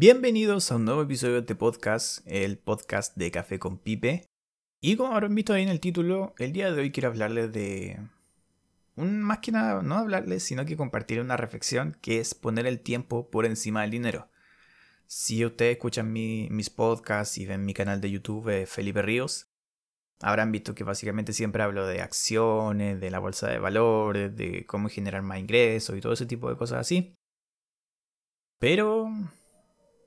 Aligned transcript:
Bienvenidos 0.00 0.70
a 0.70 0.76
un 0.76 0.84
nuevo 0.84 1.02
episodio 1.02 1.34
de 1.34 1.40
este 1.40 1.56
podcast, 1.56 2.20
el 2.24 2.56
podcast 2.56 3.16
de 3.16 3.32
Café 3.32 3.58
con 3.58 3.78
Pipe. 3.78 4.28
Y 4.80 4.94
como 4.94 5.12
habrán 5.12 5.34
visto 5.34 5.52
ahí 5.52 5.64
en 5.64 5.70
el 5.70 5.80
título, 5.80 6.36
el 6.38 6.52
día 6.52 6.70
de 6.70 6.80
hoy 6.80 6.92
quiero 6.92 7.08
hablarles 7.08 7.52
de... 7.52 7.98
Un, 8.94 9.20
más 9.20 9.40
que 9.40 9.50
nada, 9.50 9.82
no 9.82 9.96
hablarles, 9.96 10.44
sino 10.44 10.64
que 10.64 10.76
compartir 10.76 11.20
una 11.20 11.36
reflexión 11.36 11.98
que 12.00 12.20
es 12.20 12.36
poner 12.36 12.68
el 12.68 12.78
tiempo 12.78 13.28
por 13.28 13.44
encima 13.44 13.80
del 13.80 13.90
dinero. 13.90 14.28
Si 15.08 15.44
ustedes 15.44 15.72
escuchan 15.72 16.12
mis 16.12 16.70
podcasts 16.70 17.36
y 17.36 17.46
ven 17.46 17.66
mi 17.66 17.74
canal 17.74 18.00
de 18.00 18.12
YouTube, 18.12 18.50
eh, 18.50 18.66
Felipe 18.66 19.02
Ríos, 19.02 19.48
habrán 20.20 20.52
visto 20.52 20.76
que 20.76 20.84
básicamente 20.84 21.32
siempre 21.32 21.64
hablo 21.64 21.88
de 21.88 22.02
acciones, 22.02 23.00
de 23.00 23.10
la 23.10 23.18
bolsa 23.18 23.48
de 23.48 23.58
valores, 23.58 24.36
de 24.36 24.64
cómo 24.64 24.90
generar 24.90 25.22
más 25.22 25.40
ingresos 25.40 25.96
y 25.96 26.00
todo 26.00 26.12
ese 26.12 26.26
tipo 26.26 26.48
de 26.48 26.56
cosas 26.56 26.78
así. 26.78 27.16
Pero 28.60 29.10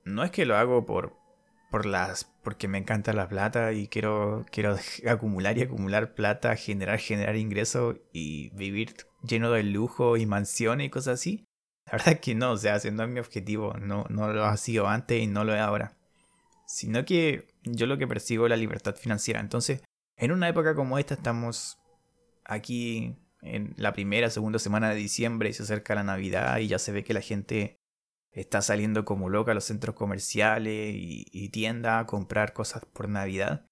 no 0.03 0.23
es 0.23 0.31
que 0.31 0.45
lo 0.45 0.57
hago 0.57 0.85
por, 0.85 1.17
por 1.69 1.85
las, 1.85 2.25
porque 2.43 2.67
me 2.67 2.77
encanta 2.77 3.13
la 3.13 3.27
plata 3.27 3.73
y 3.73 3.87
quiero, 3.87 4.45
quiero 4.51 4.75
acumular 5.07 5.57
y 5.57 5.63
acumular 5.63 6.13
plata, 6.13 6.55
generar, 6.55 6.99
generar 6.99 7.35
ingresos 7.35 7.97
y 8.11 8.49
vivir 8.49 8.95
lleno 9.23 9.51
de 9.51 9.63
lujo 9.63 10.17
y 10.17 10.25
mansiones 10.25 10.87
y 10.87 10.89
cosas 10.89 11.19
así. 11.19 11.45
La 11.85 11.93
verdad 11.93 12.13
es 12.13 12.19
que 12.19 12.35
no, 12.35 12.51
o 12.51 12.57
sea, 12.57 12.77
no 12.91 13.03
es 13.03 13.09
mi 13.09 13.19
objetivo, 13.19 13.73
no, 13.79 14.05
no 14.09 14.31
lo 14.31 14.45
ha 14.45 14.55
sido 14.57 14.87
antes 14.87 15.21
y 15.21 15.27
no 15.27 15.43
lo 15.43 15.53
es 15.53 15.61
ahora. 15.61 15.97
Sino 16.67 17.03
que 17.05 17.47
yo 17.63 17.85
lo 17.85 17.97
que 17.97 18.07
persigo 18.07 18.45
es 18.45 18.49
la 18.49 18.57
libertad 18.57 18.95
financiera. 18.95 19.39
Entonces, 19.39 19.81
en 20.15 20.31
una 20.31 20.47
época 20.47 20.75
como 20.75 20.99
esta 20.99 21.15
estamos 21.15 21.77
aquí 22.45 23.15
en 23.41 23.73
la 23.77 23.93
primera, 23.93 24.29
segunda 24.29 24.59
semana 24.59 24.89
de 24.89 24.95
diciembre 24.95 25.49
y 25.49 25.53
se 25.53 25.63
acerca 25.63 25.95
la 25.95 26.03
Navidad 26.03 26.59
y 26.59 26.67
ya 26.67 26.79
se 26.79 26.91
ve 26.91 27.03
que 27.03 27.13
la 27.13 27.21
gente 27.21 27.80
está 28.31 28.61
saliendo 28.61 29.05
como 29.05 29.29
loca 29.29 29.51
a 29.51 29.55
los 29.55 29.65
centros 29.65 29.95
comerciales 29.95 30.93
y, 30.95 31.49
tiendas 31.49 32.01
a 32.01 32.05
comprar 32.05 32.53
cosas 32.53 32.85
por 32.85 33.09
Navidad. 33.09 33.65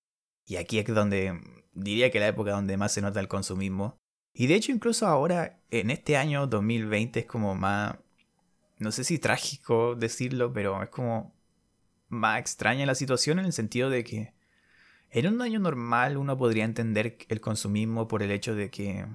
Y 0.45 0.57
aquí 0.57 0.79
es 0.79 0.87
donde 0.87 1.39
diría 1.73 2.11
que 2.11 2.19
la 2.19 2.27
época 2.27 2.51
donde 2.51 2.77
más 2.77 2.91
se 2.93 3.01
nota 3.01 3.19
el 3.19 3.27
consumismo. 3.27 3.97
Y 4.33 4.47
de 4.47 4.55
hecho 4.55 4.71
incluso 4.71 5.07
ahora, 5.07 5.59
en 5.71 5.89
este 5.91 6.17
año 6.17 6.47
2020, 6.47 7.21
es 7.21 7.25
como 7.25 7.55
más, 7.55 7.97
no 8.77 8.91
sé 8.91 9.03
si 9.03 9.19
trágico 9.19 9.95
decirlo, 9.95 10.51
pero 10.53 10.81
es 10.83 10.89
como 10.89 11.33
más 12.09 12.39
extraña 12.39 12.85
la 12.85 12.95
situación 12.95 13.39
en 13.39 13.45
el 13.45 13.53
sentido 13.53 13.89
de 13.89 14.03
que 14.03 14.33
en 15.11 15.27
un 15.27 15.41
año 15.41 15.59
normal 15.59 16.17
uno 16.17 16.37
podría 16.37 16.65
entender 16.65 17.17
el 17.29 17.41
consumismo 17.41 18.07
por 18.07 18.23
el 18.23 18.31
hecho 18.31 18.55
de 18.55 18.69
que 18.69 19.05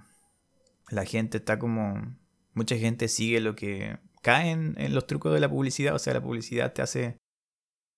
la 0.88 1.04
gente 1.04 1.38
está 1.38 1.58
como... 1.58 2.16
Mucha 2.54 2.76
gente 2.76 3.08
sigue 3.08 3.40
lo 3.40 3.56
que 3.56 3.98
caen 4.24 4.74
en 4.78 4.94
los 4.94 5.06
trucos 5.06 5.32
de 5.34 5.40
la 5.40 5.48
publicidad. 5.48 5.94
O 5.94 5.98
sea, 5.98 6.14
la 6.14 6.22
publicidad 6.22 6.72
te 6.72 6.82
hace, 6.82 7.18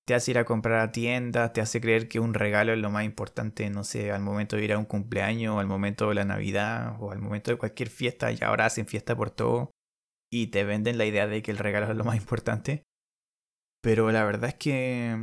te 0.07 0.15
hace 0.15 0.33
ir 0.33 0.39
a 0.39 0.45
comprar 0.45 0.81
a 0.81 0.93
tiendas, 0.93 1.53
te 1.53 1.61
hace 1.61 1.81
creer 1.81 2.09
que 2.09 2.21
un 2.21 2.35
regalo 2.35 2.73
es 2.73 2.81
lo 2.81 2.91
más 2.91 3.05
importante, 3.05 3.71
no 3.71 3.85
sé, 3.85 4.11
al 4.11 4.23
momento 4.23 4.57
de 4.57 4.65
ir 4.65 4.73
a 4.73 4.79
un 4.79 4.85
cumpleaños, 4.85 5.55
o 5.55 5.61
al 5.61 5.67
momento 5.67 6.09
de 6.09 6.17
la 6.17 6.25
Navidad, 6.25 6.97
o 7.01 7.13
al 7.13 7.21
momento 7.21 7.53
de 7.53 7.57
cualquier 7.59 7.89
fiesta. 7.89 8.33
Y 8.33 8.39
ahora 8.43 8.67
hacen 8.67 8.87
fiesta 8.87 9.17
por 9.17 9.31
todo 9.31 9.71
y 10.31 10.49
te 10.49 10.65
venden 10.65 10.99
la 10.99 11.07
idea 11.07 11.29
de 11.29 11.43
que 11.43 11.53
el 11.53 11.59
regalo 11.59 11.91
es 11.91 11.97
lo 11.97 12.05
más 12.05 12.17
importante. 12.17 12.83
Pero 13.83 14.11
la 14.11 14.25
verdad 14.25 14.51
es 14.51 14.57
que. 14.57 15.17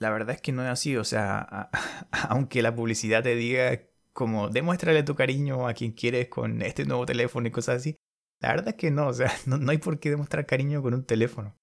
La 0.00 0.10
verdad 0.10 0.36
es 0.36 0.40
que 0.40 0.52
no 0.52 0.62
es 0.62 0.68
así. 0.68 0.96
O 0.96 1.04
sea, 1.04 1.70
aunque 2.30 2.62
la 2.62 2.74
publicidad 2.74 3.24
te 3.24 3.34
diga 3.34 3.82
como 4.12 4.48
demuéstrale 4.48 5.02
tu 5.02 5.14
cariño 5.14 5.68
a 5.68 5.74
quien 5.74 5.92
quieres 5.92 6.28
con 6.28 6.62
este 6.62 6.84
nuevo 6.84 7.06
teléfono 7.06 7.48
y 7.48 7.50
cosas 7.50 7.78
así. 7.78 7.96
La 8.40 8.50
verdad 8.50 8.68
es 8.68 8.74
que 8.74 8.90
no, 8.90 9.08
o 9.08 9.12
sea, 9.12 9.30
no, 9.46 9.70
hay 9.70 9.78
por 9.78 10.00
qué 10.00 10.10
demostrar 10.10 10.46
cariño 10.46 10.82
con 10.82 10.94
un 10.94 11.04
teléfono. 11.04 11.56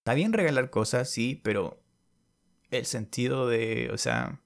Está 0.00 0.14
bien 0.14 0.32
regalar 0.32 0.70
cosas, 0.70 1.10
sí, 1.10 1.40
pero 1.42 1.82
el 2.70 2.86
sentido 2.86 3.48
de, 3.48 3.90
o 3.92 3.98
sea, 3.98 4.40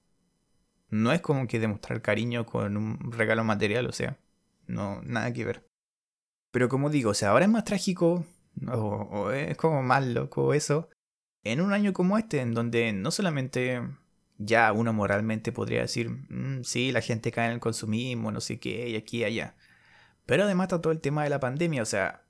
no 0.89 1.11
es 1.11 1.21
como 1.21 1.47
que 1.47 1.59
demostrar 1.59 2.01
cariño 2.01 2.45
con 2.45 2.77
un 2.77 3.11
regalo 3.11 3.43
material, 3.43 3.87
o 3.87 3.91
sea, 3.91 4.17
no, 4.67 5.01
nada 5.03 5.31
que 5.33 5.45
ver. 5.45 5.67
Pero 6.51 6.69
como 6.69 6.89
digo, 6.89 7.11
o 7.11 7.13
sea, 7.13 7.31
ahora 7.31 7.45
es 7.45 7.51
más 7.51 7.63
trágico, 7.65 8.25
o, 8.71 9.31
es 9.31 9.57
como 9.57 9.83
más 9.83 10.05
loco 10.05 10.53
eso, 10.53 10.89
en 11.43 11.61
un 11.61 11.73
año 11.73 11.93
como 11.93 12.17
este, 12.17 12.41
en 12.41 12.53
donde 12.53 12.93
no 12.93 13.11
solamente 13.11 13.81
ya 14.37 14.71
uno 14.71 14.93
moralmente 14.93 15.51
podría 15.51 15.81
decir, 15.81 16.09
mm, 16.09 16.63
sí, 16.63 16.91
la 16.91 17.01
gente 17.01 17.31
cae 17.31 17.47
en 17.47 17.53
el 17.53 17.59
consumismo, 17.59 18.31
no 18.31 18.41
sé 18.41 18.59
qué, 18.59 18.89
y 18.89 18.95
aquí 18.95 19.19
y 19.19 19.23
allá. 19.25 19.55
Pero 20.25 20.43
además 20.43 20.65
está 20.65 20.81
todo 20.81 20.93
el 20.93 21.01
tema 21.01 21.23
de 21.23 21.29
la 21.29 21.39
pandemia, 21.39 21.81
o 21.81 21.85
sea, 21.85 22.23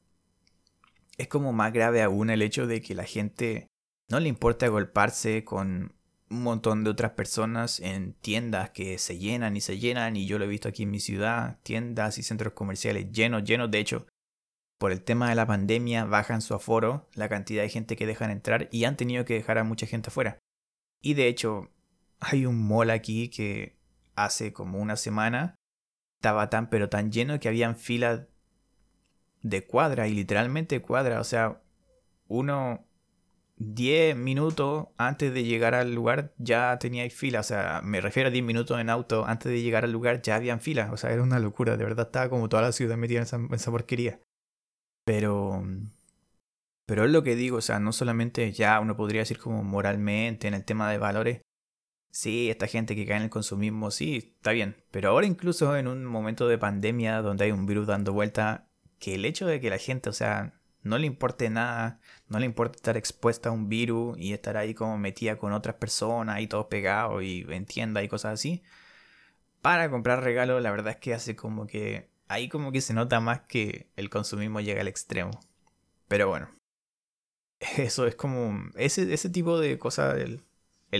es 1.18 1.28
como 1.28 1.54
más 1.54 1.74
grave 1.74 2.02
aún 2.02 2.30
el 2.30 2.42
hecho 2.42 2.66
de 2.66 2.82
que 2.82 2.96
la 2.96 3.04
gente 3.04 3.68
no 4.10 4.20
le 4.20 4.30
importa 4.30 4.68
golparse 4.68 5.44
con 5.44 5.94
un 6.30 6.44
montón 6.44 6.84
de 6.84 6.90
otras 6.90 7.12
personas 7.12 7.80
en 7.80 8.14
tiendas 8.14 8.72
que 8.72 8.98
se 8.98 9.20
llenan 9.20 9.56
y 9.56 9.62
se 9.62 9.78
llenan 9.78 10.16
y 10.16 10.26
yo 10.26 10.40
lo 10.40 10.46
he 10.46 10.48
visto 10.48 10.70
aquí 10.70 10.84
en 10.84 10.92
mi 10.92 11.00
ciudad, 11.00 11.60
tiendas 11.62 12.18
y 12.18 12.24
centros 12.24 12.54
comerciales 12.54 13.12
llenos, 13.12 13.44
llenos, 13.44 13.70
de 13.70 13.80
hecho, 13.80 14.08
por 14.80 14.92
el 14.92 15.04
tema 15.04 15.30
de 15.30 15.36
la 15.36 15.46
pandemia 15.46 16.06
bajan 16.06 16.42
su 16.42 16.54
aforo, 16.56 17.08
la 17.14 17.30
cantidad 17.30 17.62
de 17.62 17.70
gente 17.70 17.96
que 17.96 18.08
dejan 18.08 18.32
entrar 18.32 18.68
y 18.72 18.86
han 18.86 18.98
tenido 18.98 19.26
que 19.26 19.36
dejar 19.36 19.60
a 19.60 19.64
mucha 19.64 19.86
gente 19.86 20.10
afuera. 20.10 20.40
Y 21.02 21.14
de 21.14 21.28
hecho, 21.28 21.70
hay 22.20 22.46
un 22.46 22.68
mall 22.68 22.90
aquí 22.90 23.30
que 23.30 23.78
hace 24.16 24.52
como 24.52 24.80
una 24.80 24.96
semana 24.96 25.56
estaba 26.24 26.50
tan 26.50 26.70
pero 26.70 26.88
tan 26.88 27.12
lleno 27.12 27.38
que 27.42 27.50
habían 27.50 27.76
filas 27.76 28.22
de 29.42 29.68
cuadra 29.68 30.08
y 30.08 30.14
literalmente 30.14 30.82
cuadra, 30.82 31.20
o 31.20 31.26
sea, 31.26 31.62
uno 32.30 32.86
10 33.58 34.16
minutos 34.16 34.88
antes 34.98 35.34
de 35.34 35.44
llegar 35.44 35.76
al 35.76 35.94
lugar 35.94 36.34
ya 36.38 36.80
tenía 36.80 37.10
fila, 37.10 37.42
o 37.42 37.44
sea, 37.44 37.82
me 37.84 38.00
refiero 38.00 38.30
a 38.30 38.32
10 38.32 38.44
minutos 38.46 38.80
en 38.80 38.90
auto 38.90 39.26
antes 39.26 39.52
de 39.52 39.62
llegar 39.62 39.84
al 39.84 39.92
lugar 39.92 40.22
ya 40.22 40.36
habían 40.36 40.62
fila, 40.62 40.92
o 40.94 40.98
sea, 40.98 41.12
era 41.12 41.22
una 41.24 41.40
locura, 41.40 41.76
de 41.76 41.84
verdad 41.84 42.06
estaba 42.06 42.30
como 42.30 42.48
toda 42.48 42.62
la 42.62 42.72
ciudad 42.72 42.96
metida 42.96 43.18
en 43.18 43.24
esa, 43.24 43.36
en 43.36 43.54
esa 43.54 43.72
porquería. 43.72 44.22
Pero 45.06 45.62
pero 46.86 47.04
es 47.04 47.12
lo 47.12 47.24
que 47.24 47.36
digo, 47.36 47.58
o 47.58 47.62
sea, 47.62 47.80
no 47.80 47.92
solamente 47.92 48.54
ya 48.54 48.80
uno 48.80 48.96
podría 48.96 49.22
decir 49.22 49.40
como 49.40 49.62
moralmente 49.62 50.48
en 50.48 50.54
el 50.54 50.64
tema 50.64 50.90
de 50.90 50.98
valores, 50.98 51.42
Sí, 52.14 52.52
esta 52.52 52.68
gente 52.68 52.96
que 52.96 53.08
cae 53.08 53.18
en 53.18 53.24
el 53.24 53.30
consumismo, 53.32 53.90
sí, 53.90 54.36
está 54.38 54.52
bien. 54.52 54.78
Pero 54.92 55.10
ahora 55.10 55.26
incluso 55.26 55.76
en 55.76 55.88
un 55.88 56.06
momento 56.06 56.48
de 56.48 56.60
pandemia 56.60 57.24
donde 57.24 57.46
hay 57.46 57.52
un 57.52 57.66
virus 57.66 57.88
dando 57.88 58.14
vuelta, 58.14 58.70
que 59.00 59.16
el 59.16 59.26
hecho 59.26 59.48
de 59.48 59.60
que 59.60 59.72
la 59.72 59.80
gente, 59.80 60.10
o 60.10 60.14
sea, 60.14 60.54
no 60.84 61.00
le 61.00 61.08
importe 61.08 61.50
nada, 61.50 62.00
no 62.28 62.38
le 62.40 62.46
importa 62.46 62.76
estar 62.76 62.98
expuesta 62.98 63.50
a 63.50 63.52
un 63.52 63.68
virus 63.68 64.16
y 64.20 64.34
estar 64.34 64.58
ahí 64.58 64.76
como 64.76 64.96
metida 65.00 65.40
con 65.40 65.54
otras 65.54 65.78
personas 65.78 66.40
y 66.42 66.48
todos 66.48 66.68
pegados 66.68 67.24
y 67.24 67.46
en 67.50 67.66
tienda 67.66 68.04
y 68.04 68.08
cosas 68.10 68.34
así, 68.36 68.62
para 69.62 69.90
comprar 69.90 70.24
regalos, 70.24 70.62
la 70.62 70.72
verdad 70.72 70.94
es 70.94 70.98
que 70.98 71.16
hace 71.16 71.36
como 71.36 71.68
que 71.68 72.12
ahí 72.28 72.48
como 72.50 72.72
que 72.72 72.82
se 72.82 72.94
nota 72.94 73.20
más 73.22 73.42
que 73.42 73.90
el 73.96 74.10
consumismo 74.12 74.62
llega 74.62 74.82
al 74.82 74.88
extremo. 74.88 75.32
Pero 76.08 76.30
bueno, 76.30 76.50
eso 77.78 78.06
es 78.08 78.16
como 78.16 78.70
ese, 78.76 79.12
ese 79.14 79.30
tipo 79.30 79.60
de 79.60 79.80
cosas 79.80 80.16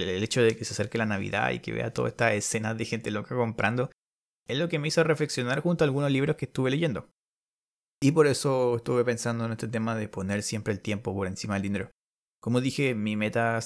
el, 0.02 0.24
hecho 0.24 0.42
de 0.42 0.56
que 0.56 0.66
se 0.66 0.74
acerque 0.74 0.98
la 0.98 1.06
Navidad 1.06 1.52
y 1.52 1.60
que 1.60 1.72
vea 1.72 1.94
toda 1.94 2.10
esta 2.10 2.34
escena 2.34 2.74
de 2.74 2.86
gente 2.86 3.12
loca 3.12 3.36
comprando, 3.36 3.92
es 4.48 4.58
lo 4.58 4.70
que 4.70 4.80
me 4.80 4.88
hizo 4.88 5.04
reflexionar 5.04 5.62
junto 5.62 5.84
a 5.84 5.88
algunos 5.88 6.12
libros 6.12 6.36
que 6.36 6.46
estuve 6.46 6.72
leyendo. 6.72 7.10
Y 8.02 8.12
por 8.12 8.28
eso 8.28 8.78
estuve 8.78 9.06
pensando 9.06 9.46
en 9.46 9.54
este 9.54 9.68
tema 9.68 9.96
de 9.96 10.10
poner 10.10 10.44
siempre 10.44 10.74
el 10.74 10.82
tiempo 10.82 11.14
por 11.14 11.28
encima 11.28 11.54
del 11.54 11.64
dinero. 11.64 11.92
Como 12.42 12.60
dije, 12.60 12.96
mi 12.96 13.16
meta 13.16 13.60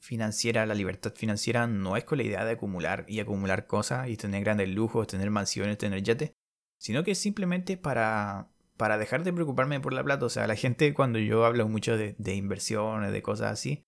financiera, 0.00 0.64
la 0.64 0.74
libertad 0.74 1.12
financiera, 1.14 1.66
no 1.66 1.96
es 1.96 2.04
con 2.04 2.18
la 2.18 2.24
idea 2.24 2.44
de 2.44 2.52
acumular 2.52 3.04
y 3.06 3.20
acumular 3.20 3.66
cosas 3.66 4.08
y 4.08 4.16
tener 4.16 4.42
grandes 4.44 4.70
lujos, 4.70 5.06
tener 5.06 5.30
mansiones, 5.30 5.76
tener 5.76 6.02
yate, 6.02 6.32
sino 6.78 7.04
que 7.04 7.10
es 7.10 7.18
simplemente 7.18 7.76
para, 7.76 8.48
para 8.78 8.96
dejar 8.96 9.24
de 9.24 9.32
preocuparme 9.32 9.80
por 9.80 9.92
la 9.92 10.02
plata. 10.02 10.24
O 10.24 10.30
sea, 10.30 10.46
la 10.46 10.56
gente 10.56 10.94
cuando 10.94 11.18
yo 11.18 11.44
hablo 11.44 11.68
mucho 11.68 11.98
de, 11.98 12.14
de 12.18 12.34
inversiones, 12.34 13.12
de 13.12 13.22
cosas 13.22 13.52
así, 13.52 13.84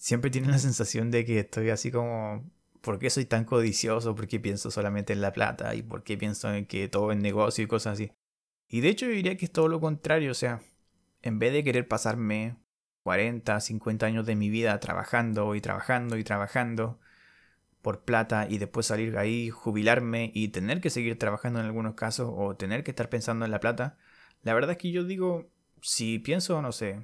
siempre 0.00 0.30
tienen 0.30 0.50
la 0.50 0.58
sensación 0.58 1.10
de 1.10 1.24
que 1.26 1.40
estoy 1.40 1.68
así 1.68 1.92
como, 1.92 2.50
¿por 2.80 2.98
qué 2.98 3.10
soy 3.10 3.26
tan 3.26 3.44
codicioso? 3.44 4.14
¿Por 4.16 4.26
qué 4.26 4.40
pienso 4.40 4.70
solamente 4.70 5.12
en 5.12 5.20
la 5.20 5.32
plata? 5.32 5.74
¿Y 5.74 5.82
por 5.82 6.02
qué 6.02 6.16
pienso 6.16 6.52
en 6.52 6.66
que 6.66 6.88
todo 6.88 7.12
es 7.12 7.18
negocio 7.18 7.62
y 7.62 7.66
cosas 7.68 7.94
así? 7.94 8.10
Y 8.66 8.80
de 8.80 8.88
hecho 8.88 9.06
yo 9.06 9.12
diría 9.12 9.36
que 9.36 9.44
es 9.44 9.52
todo 9.52 9.68
lo 9.68 9.78
contrario, 9.78 10.30
o 10.30 10.34
sea, 10.34 10.62
en 11.22 11.38
vez 11.38 11.52
de 11.52 11.62
querer 11.62 11.86
pasarme 11.86 12.56
40, 13.02 13.60
50 13.60 14.06
años 14.06 14.26
de 14.26 14.36
mi 14.36 14.48
vida 14.48 14.80
trabajando 14.80 15.54
y 15.54 15.60
trabajando 15.60 16.16
y 16.16 16.24
trabajando 16.24 16.98
por 17.82 18.04
plata 18.04 18.46
y 18.48 18.58
después 18.58 18.86
salir 18.86 19.18
ahí, 19.18 19.50
jubilarme 19.50 20.32
y 20.34 20.48
tener 20.48 20.80
que 20.80 20.90
seguir 20.90 21.18
trabajando 21.18 21.60
en 21.60 21.66
algunos 21.66 21.94
casos 21.94 22.32
o 22.34 22.56
tener 22.56 22.84
que 22.84 22.92
estar 22.92 23.10
pensando 23.10 23.44
en 23.44 23.50
la 23.50 23.60
plata, 23.60 23.98
la 24.42 24.54
verdad 24.54 24.72
es 24.72 24.78
que 24.78 24.92
yo 24.92 25.04
digo, 25.04 25.50
si 25.82 26.18
pienso, 26.18 26.62
no 26.62 26.72
sé, 26.72 27.00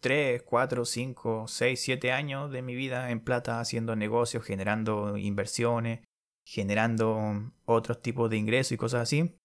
3, 0.00 0.42
4, 0.42 0.84
5, 0.84 1.48
6, 1.48 1.80
7 1.80 2.12
años 2.12 2.50
de 2.50 2.62
mi 2.62 2.74
vida 2.74 3.10
en 3.10 3.20
plata 3.20 3.60
haciendo 3.60 3.96
negocios, 3.96 4.44
generando 4.44 5.16
inversiones, 5.16 6.00
generando 6.44 7.52
otros 7.64 8.00
tipos 8.02 8.30
de 8.30 8.36
ingresos 8.36 8.72
y 8.72 8.76
cosas 8.76 9.02
así. 9.02 9.36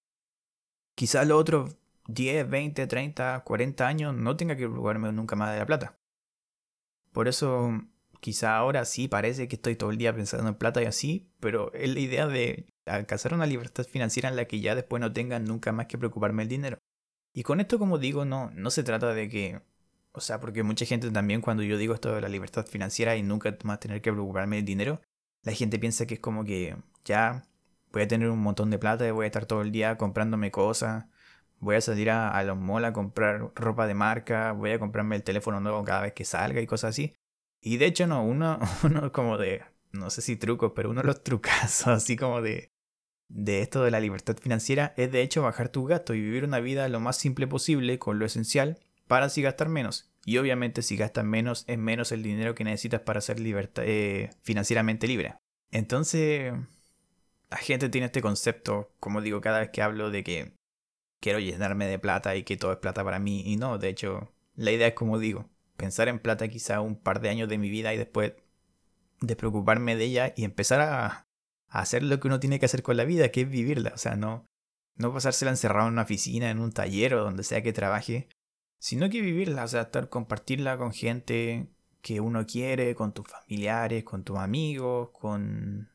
Quizás 0.95 1.27
los 1.27 1.39
otros 1.39 1.77
10, 2.07 2.49
20, 2.49 2.87
30, 2.87 3.43
40 3.43 3.87
años 3.87 4.15
no 4.15 4.35
tenga 4.35 4.55
que 4.55 4.67
preocuparme 4.67 5.11
nunca 5.11 5.35
más 5.35 5.53
de 5.53 5.59
la 5.59 5.65
plata. 5.65 5.95
Por 7.11 7.27
eso 7.27 7.71
quizá 8.19 8.55
ahora 8.55 8.85
sí 8.85 9.07
parece 9.07 9.47
que 9.47 9.55
estoy 9.55 9.75
todo 9.75 9.91
el 9.91 9.97
día 9.97 10.15
pensando 10.15 10.47
en 10.47 10.55
plata 10.55 10.81
y 10.81 10.85
así, 10.85 11.31
pero 11.39 11.73
es 11.73 11.93
la 11.93 11.99
idea 11.99 12.27
de 12.27 12.67
alcanzar 12.85 13.33
una 13.33 13.45
libertad 13.45 13.83
financiera 13.83 14.29
en 14.29 14.35
la 14.35 14.45
que 14.45 14.59
ya 14.59 14.75
después 14.75 15.01
no 15.01 15.11
tenga 15.11 15.39
nunca 15.39 15.71
más 15.71 15.87
que 15.87 15.97
preocuparme 15.97 16.43
el 16.43 16.49
dinero. 16.49 16.77
Y 17.33 17.43
con 17.43 17.59
esto, 17.59 17.79
como 17.79 17.97
digo, 17.97 18.25
no, 18.25 18.51
no 18.51 18.69
se 18.69 18.83
trata 18.83 19.13
de 19.13 19.29
que, 19.29 19.61
o 20.13 20.21
sea, 20.21 20.39
porque 20.39 20.63
mucha 20.63 20.85
gente 20.85 21.09
también 21.11 21.41
cuando 21.41 21.63
yo 21.63 21.77
digo 21.77 21.93
esto 21.93 22.13
de 22.13 22.21
la 22.21 22.29
libertad 22.29 22.65
financiera 22.65 23.15
y 23.15 23.23
nunca 23.23 23.55
más 23.63 23.79
tener 23.79 24.01
que 24.01 24.11
preocuparme 24.11 24.57
del 24.57 24.65
dinero, 24.65 25.01
la 25.43 25.53
gente 25.53 25.79
piensa 25.79 26.05
que 26.05 26.15
es 26.15 26.19
como 26.19 26.43
que 26.43 26.75
ya 27.05 27.43
voy 27.91 28.03
a 28.03 28.07
tener 28.07 28.29
un 28.29 28.39
montón 28.39 28.69
de 28.69 28.79
plata 28.79 29.07
y 29.07 29.11
voy 29.11 29.25
a 29.25 29.27
estar 29.27 29.45
todo 29.45 29.61
el 29.61 29.71
día 29.71 29.97
comprándome 29.97 30.51
cosas, 30.51 31.05
voy 31.59 31.75
a 31.75 31.81
salir 31.81 32.09
a, 32.09 32.29
a 32.29 32.43
los 32.43 32.57
malls 32.57 32.87
a 32.87 32.93
comprar 32.93 33.51
ropa 33.55 33.87
de 33.87 33.93
marca, 33.93 34.51
voy 34.51 34.71
a 34.71 34.79
comprarme 34.79 35.15
el 35.15 35.23
teléfono 35.23 35.59
nuevo 35.59 35.83
cada 35.83 36.01
vez 36.01 36.13
que 36.13 36.25
salga 36.25 36.61
y 36.61 36.67
cosas 36.67 36.91
así. 36.91 37.13
Y 37.61 37.77
de 37.77 37.85
hecho 37.85 38.07
no, 38.07 38.23
uno, 38.25 38.59
como 39.13 39.37
de, 39.37 39.63
no 39.91 40.09
sé 40.09 40.21
si 40.21 40.35
trucos, 40.35 40.73
pero 40.75 40.89
uno 40.89 41.01
de 41.01 41.07
los 41.07 41.23
trucazos 41.23 41.87
así 41.87 42.15
como 42.17 42.41
de, 42.41 42.71
de 43.29 43.61
esto 43.61 43.83
de 43.83 43.91
la 43.91 43.99
libertad 43.99 44.37
financiera 44.37 44.93
es 44.97 45.11
de 45.11 45.21
hecho 45.21 45.43
bajar 45.43 45.69
tu 45.69 45.85
gasto 45.85 46.13
y 46.13 46.21
vivir 46.21 46.43
una 46.43 46.59
vida 46.59 46.89
lo 46.89 46.99
más 46.99 47.17
simple 47.17 47.47
posible 47.47 47.99
con 47.99 48.19
lo 48.19 48.25
esencial 48.25 48.79
para 49.11 49.25
así 49.25 49.41
gastar 49.41 49.67
menos. 49.67 50.09
Y 50.23 50.37
obviamente 50.37 50.81
si 50.81 50.95
gastas 50.95 51.25
menos 51.25 51.65
es 51.67 51.77
menos 51.77 52.13
el 52.13 52.23
dinero 52.23 52.55
que 52.55 52.63
necesitas 52.63 53.01
para 53.01 53.19
ser 53.19 53.35
eh, 53.41 54.29
financieramente 54.41 55.05
libre. 55.05 55.35
Entonces, 55.69 56.53
la 57.49 57.57
gente 57.57 57.89
tiene 57.89 58.05
este 58.05 58.21
concepto, 58.21 58.95
como 59.01 59.19
digo 59.19 59.41
cada 59.41 59.59
vez 59.59 59.69
que 59.71 59.81
hablo, 59.81 60.11
de 60.11 60.23
que 60.23 60.53
quiero 61.19 61.39
llenarme 61.39 61.87
de 61.87 61.99
plata 61.99 62.37
y 62.37 62.43
que 62.43 62.55
todo 62.55 62.71
es 62.71 62.77
plata 62.77 63.03
para 63.03 63.19
mí. 63.19 63.43
Y 63.45 63.57
no, 63.57 63.77
de 63.79 63.89
hecho, 63.89 64.31
la 64.55 64.71
idea 64.71 64.87
es 64.87 64.93
como 64.93 65.19
digo, 65.19 65.49
pensar 65.75 66.07
en 66.07 66.19
plata 66.19 66.47
quizá 66.47 66.79
un 66.79 66.95
par 66.95 67.19
de 67.19 67.27
años 67.31 67.49
de 67.49 67.57
mi 67.57 67.69
vida 67.69 67.93
y 67.93 67.97
después 67.97 68.35
despreocuparme 69.19 69.97
de 69.97 70.05
ella 70.05 70.33
y 70.37 70.45
empezar 70.45 70.79
a, 70.79 71.27
hacer 71.67 72.01
lo 72.01 72.17
que 72.21 72.29
uno 72.29 72.39
tiene 72.39 72.61
que 72.61 72.65
hacer 72.65 72.81
con 72.81 72.95
la 72.95 73.03
vida, 73.03 73.27
que 73.27 73.41
es 73.41 73.49
vivirla. 73.49 73.91
O 73.93 73.97
sea, 73.97 74.15
no, 74.15 74.45
no 74.95 75.13
pasársela 75.13 75.51
encerrado 75.51 75.87
en 75.87 75.95
una 75.95 76.03
oficina, 76.03 76.49
en 76.49 76.59
un 76.59 76.71
taller 76.71 77.15
o 77.15 77.25
donde 77.25 77.43
sea 77.43 77.61
que 77.61 77.73
trabaje, 77.73 78.29
sino 78.81 79.11
que 79.11 79.21
vivirla, 79.21 79.63
o 79.65 79.67
sea, 79.67 79.81
estar, 79.83 80.09
compartirla 80.09 80.75
con 80.75 80.91
gente 80.91 81.67
que 82.01 82.19
uno 82.19 82.47
quiere, 82.47 82.95
con 82.95 83.13
tus 83.13 83.27
familiares, 83.27 84.03
con 84.03 84.23
tus 84.23 84.39
amigos, 84.39 85.11
con, 85.11 85.91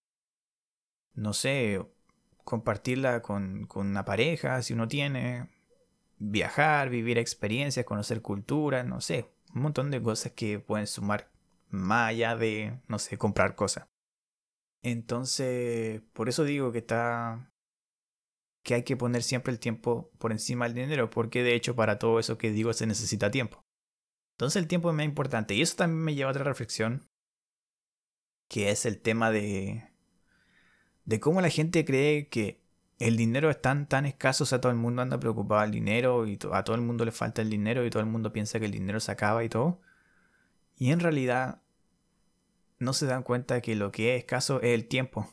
no 1.15 1.33
sé, 1.33 1.85
compartirla 2.44 3.23
con, 3.23 3.67
con 3.67 3.88
una 3.88 4.05
pareja, 4.05 4.62
si 4.62 4.73
uno 4.73 4.87
tiene, 4.87 5.50
viajar, 6.19 6.88
vivir 6.88 7.19
experiencias, 7.19 7.85
conocer 7.85 8.23
cultura, 8.23 8.85
no 8.85 9.00
sé, 9.00 9.32
un 9.53 9.62
montón 9.62 9.91
de 9.91 10.00
cosas 10.00 10.31
que 10.32 10.61
pueden 10.61 10.87
sumar 10.87 11.29
más 11.71 12.11
allá 12.11 12.37
de, 12.37 12.81
no 12.87 13.00
sé, 13.00 13.19
comprar 13.19 13.56
cosas. 13.56 13.89
Entonces, 14.82 16.03
por 16.12 16.29
eso 16.29 16.44
digo 16.44 16.71
que 16.71 16.79
está 16.79 17.50
que 18.67 18.75
hay 18.75 18.83
que 18.83 18.97
poner 18.97 19.23
siempre 19.23 19.53
el 19.53 19.61
tiempo 19.61 20.11
por 20.19 20.33
encima 20.33 20.65
del 20.65 20.75
dinero, 20.75 21.09
porque 21.09 21.45
de 21.45 21.55
hecho 21.55 21.77
para 21.77 22.01
todo 22.01 22.19
eso 22.19 22.37
que 22.37 22.51
digo 22.51 22.73
se 22.73 22.89
necesita 22.89 23.31
tiempo. 23.31 23.65
Entonces 24.33 24.61
el 24.61 24.67
tiempo 24.67 24.91
es 24.91 24.97
más 24.97 25.05
importante 25.07 25.55
y 25.55 25.63
eso 25.63 25.77
también 25.77 26.03
me 26.03 26.17
lleva 26.17 26.31
a 26.31 26.33
otra 26.33 26.43
reflexión, 26.43 27.09
que 28.49 28.71
es 28.71 28.85
el 28.85 29.01
tema 29.01 29.31
de 29.31 29.89
de 31.05 31.21
cómo 31.21 31.41
la 31.41 31.49
gente 31.49 31.85
cree 31.85 32.29
que 32.29 32.61
el 32.99 33.17
dinero 33.17 33.51
es 33.51 33.63
tan 33.63 33.89
tan 33.89 34.05
escaso, 34.05 34.43
o 34.43 34.47
sea, 34.49 34.61
todo 34.61 34.73
el 34.73 34.79
mundo 34.79 35.01
anda 35.01 35.21
preocupado 35.21 35.61
del 35.61 35.71
dinero 35.71 36.27
y 36.27 36.37
a 36.51 36.65
todo 36.65 36.75
el 36.75 36.83
mundo 36.83 37.05
le 37.05 37.13
falta 37.13 37.43
el 37.43 37.51
dinero 37.51 37.87
y 37.87 37.91
todo 37.91 38.01
el 38.01 38.09
mundo 38.09 38.33
piensa 38.33 38.59
que 38.59 38.67
el 38.67 38.73
dinero 38.73 38.99
se 38.99 39.13
acaba 39.13 39.45
y 39.45 39.49
todo. 39.49 39.81
Y 40.77 40.91
en 40.91 40.99
realidad 40.99 41.63
no 42.81 42.93
se 42.93 43.07
dan 43.07 43.23
cuenta 43.23 43.61
que 43.61 43.77
lo 43.77 43.93
que 43.93 44.17
es 44.17 44.23
escaso 44.23 44.61
es 44.61 44.75
el 44.75 44.89
tiempo. 44.89 45.31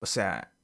O 0.00 0.06
sea, 0.06 0.57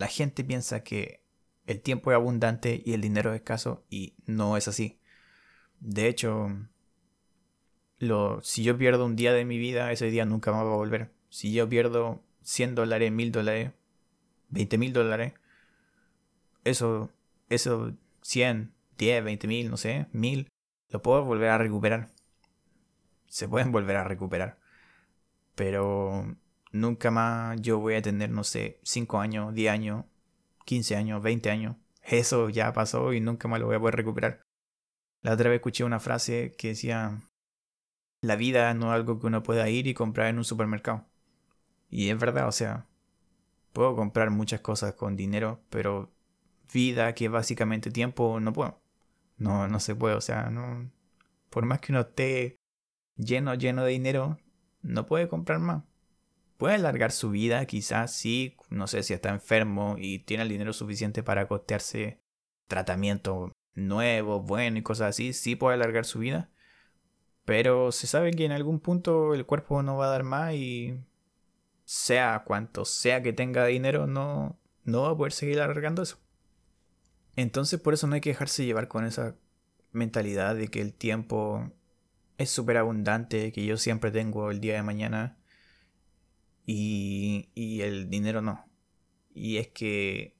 la 0.00 0.08
gente 0.08 0.42
piensa 0.42 0.82
que 0.82 1.22
el 1.66 1.82
tiempo 1.82 2.10
es 2.10 2.16
abundante 2.16 2.82
y 2.84 2.94
el 2.94 3.02
dinero 3.02 3.32
es 3.32 3.36
escaso 3.36 3.84
y 3.90 4.14
no 4.24 4.56
es 4.56 4.66
así. 4.66 4.98
De 5.78 6.08
hecho, 6.08 6.48
lo, 7.98 8.40
si 8.42 8.64
yo 8.64 8.78
pierdo 8.78 9.04
un 9.04 9.14
día 9.14 9.32
de 9.34 9.44
mi 9.44 9.58
vida, 9.58 9.92
ese 9.92 10.06
día 10.10 10.24
nunca 10.24 10.52
más 10.52 10.64
va 10.64 10.72
a 10.72 10.76
volver. 10.76 11.12
Si 11.28 11.52
yo 11.52 11.68
pierdo 11.68 12.24
100 12.42 12.74
dólares, 12.74 13.12
1000 13.12 13.30
dólares, 13.30 13.72
20 14.48 14.78
mil 14.78 14.92
dólares, 14.94 15.34
eso, 16.64 17.10
eso 17.50 17.92
100, 18.22 18.72
10, 18.98 19.22
20 19.22 19.46
mil, 19.46 19.70
no 19.70 19.76
sé, 19.76 20.06
1000, 20.12 20.48
lo 20.88 21.02
puedo 21.02 21.24
volver 21.24 21.50
a 21.50 21.58
recuperar. 21.58 22.08
Se 23.26 23.48
pueden 23.48 23.70
volver 23.70 23.96
a 23.96 24.04
recuperar 24.04 24.58
pero 25.60 26.36
nunca 26.72 27.10
más 27.10 27.60
yo 27.60 27.78
voy 27.78 27.94
a 27.94 28.02
tener, 28.02 28.30
no 28.30 28.44
sé, 28.44 28.80
5 28.82 29.20
años, 29.20 29.54
10 29.54 29.72
años, 29.72 30.04
15 30.64 30.96
años, 30.96 31.22
20 31.22 31.50
años. 31.50 31.76
Eso 32.02 32.48
ya 32.48 32.72
pasó 32.72 33.12
y 33.12 33.20
nunca 33.20 33.48
más 33.48 33.60
lo 33.60 33.66
voy 33.66 33.76
a 33.76 33.80
poder 33.80 33.96
recuperar. 33.96 34.42
La 35.22 35.34
otra 35.34 35.50
vez 35.50 35.56
escuché 35.58 35.84
una 35.84 36.00
frase 36.00 36.54
que 36.56 36.68
decía, 36.68 37.20
la 38.22 38.36
vida 38.36 38.72
no 38.74 38.86
es 38.86 38.94
algo 38.94 39.18
que 39.18 39.26
uno 39.26 39.42
pueda 39.42 39.68
ir 39.68 39.86
y 39.86 39.94
comprar 39.94 40.28
en 40.28 40.38
un 40.38 40.44
supermercado. 40.44 41.06
Y 41.90 42.08
es 42.10 42.18
verdad, 42.18 42.48
o 42.48 42.52
sea, 42.52 42.86
puedo 43.72 43.94
comprar 43.96 44.30
muchas 44.30 44.60
cosas 44.60 44.94
con 44.94 45.16
dinero, 45.16 45.60
pero 45.70 46.10
vida, 46.72 47.14
que 47.14 47.26
es 47.26 47.30
básicamente 47.30 47.90
tiempo, 47.90 48.40
no 48.40 48.52
puedo. 48.52 48.80
No, 49.38 49.68
no 49.68 49.80
se 49.80 49.94
puede, 49.94 50.14
o 50.14 50.20
sea, 50.20 50.50
no. 50.50 50.90
Por 51.50 51.64
más 51.64 51.80
que 51.80 51.92
uno 51.92 52.00
esté 52.02 52.56
lleno, 53.16 53.54
lleno 53.54 53.84
de 53.84 53.92
dinero, 53.92 54.38
no 54.82 55.06
puede 55.06 55.28
comprar 55.28 55.58
más. 55.58 55.84
Puede 56.60 56.74
alargar 56.74 57.10
su 57.10 57.30
vida, 57.30 57.64
quizás 57.64 58.12
sí, 58.12 58.58
no 58.68 58.86
sé 58.86 59.02
si 59.02 59.14
está 59.14 59.30
enfermo 59.30 59.96
y 59.98 60.18
tiene 60.18 60.42
el 60.42 60.50
dinero 60.50 60.74
suficiente 60.74 61.22
para 61.22 61.48
costearse 61.48 62.20
tratamiento 62.68 63.50
nuevo, 63.74 64.42
bueno 64.42 64.76
y 64.76 64.82
cosas 64.82 65.08
así, 65.08 65.32
sí 65.32 65.56
puede 65.56 65.76
alargar 65.76 66.04
su 66.04 66.18
vida. 66.18 66.50
Pero 67.46 67.92
se 67.92 68.06
sabe 68.06 68.32
que 68.32 68.44
en 68.44 68.52
algún 68.52 68.78
punto 68.78 69.32
el 69.32 69.46
cuerpo 69.46 69.82
no 69.82 69.96
va 69.96 70.08
a 70.08 70.10
dar 70.10 70.22
más 70.22 70.52
y 70.52 71.00
sea 71.86 72.42
cuanto 72.44 72.84
sea 72.84 73.22
que 73.22 73.32
tenga 73.32 73.64
dinero, 73.64 74.06
no, 74.06 74.60
no 74.84 75.04
va 75.04 75.12
a 75.12 75.16
poder 75.16 75.32
seguir 75.32 75.62
alargando 75.62 76.02
eso. 76.02 76.18
Entonces 77.36 77.80
por 77.80 77.94
eso 77.94 78.06
no 78.06 78.16
hay 78.16 78.20
que 78.20 78.30
dejarse 78.30 78.66
llevar 78.66 78.86
con 78.86 79.06
esa 79.06 79.34
mentalidad 79.92 80.56
de 80.56 80.68
que 80.68 80.82
el 80.82 80.92
tiempo 80.92 81.72
es 82.36 82.50
súper 82.50 82.76
abundante, 82.76 83.50
que 83.50 83.64
yo 83.64 83.78
siempre 83.78 84.10
tengo 84.10 84.50
el 84.50 84.60
día 84.60 84.74
de 84.74 84.82
mañana 84.82 85.39
y, 86.72 87.50
y 87.54 87.82
el 87.82 88.08
dinero 88.08 88.42
no. 88.42 88.64
Y 89.34 89.56
es 89.56 89.68
que 89.68 90.36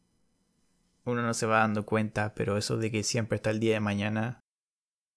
uno 1.04 1.22
no 1.22 1.34
se 1.34 1.46
va 1.46 1.58
dando 1.58 1.84
cuenta, 1.84 2.34
pero 2.34 2.56
eso 2.56 2.76
de 2.76 2.90
que 2.90 3.02
siempre 3.02 3.36
está 3.36 3.50
el 3.50 3.58
día 3.58 3.74
de 3.74 3.80
mañana, 3.80 4.40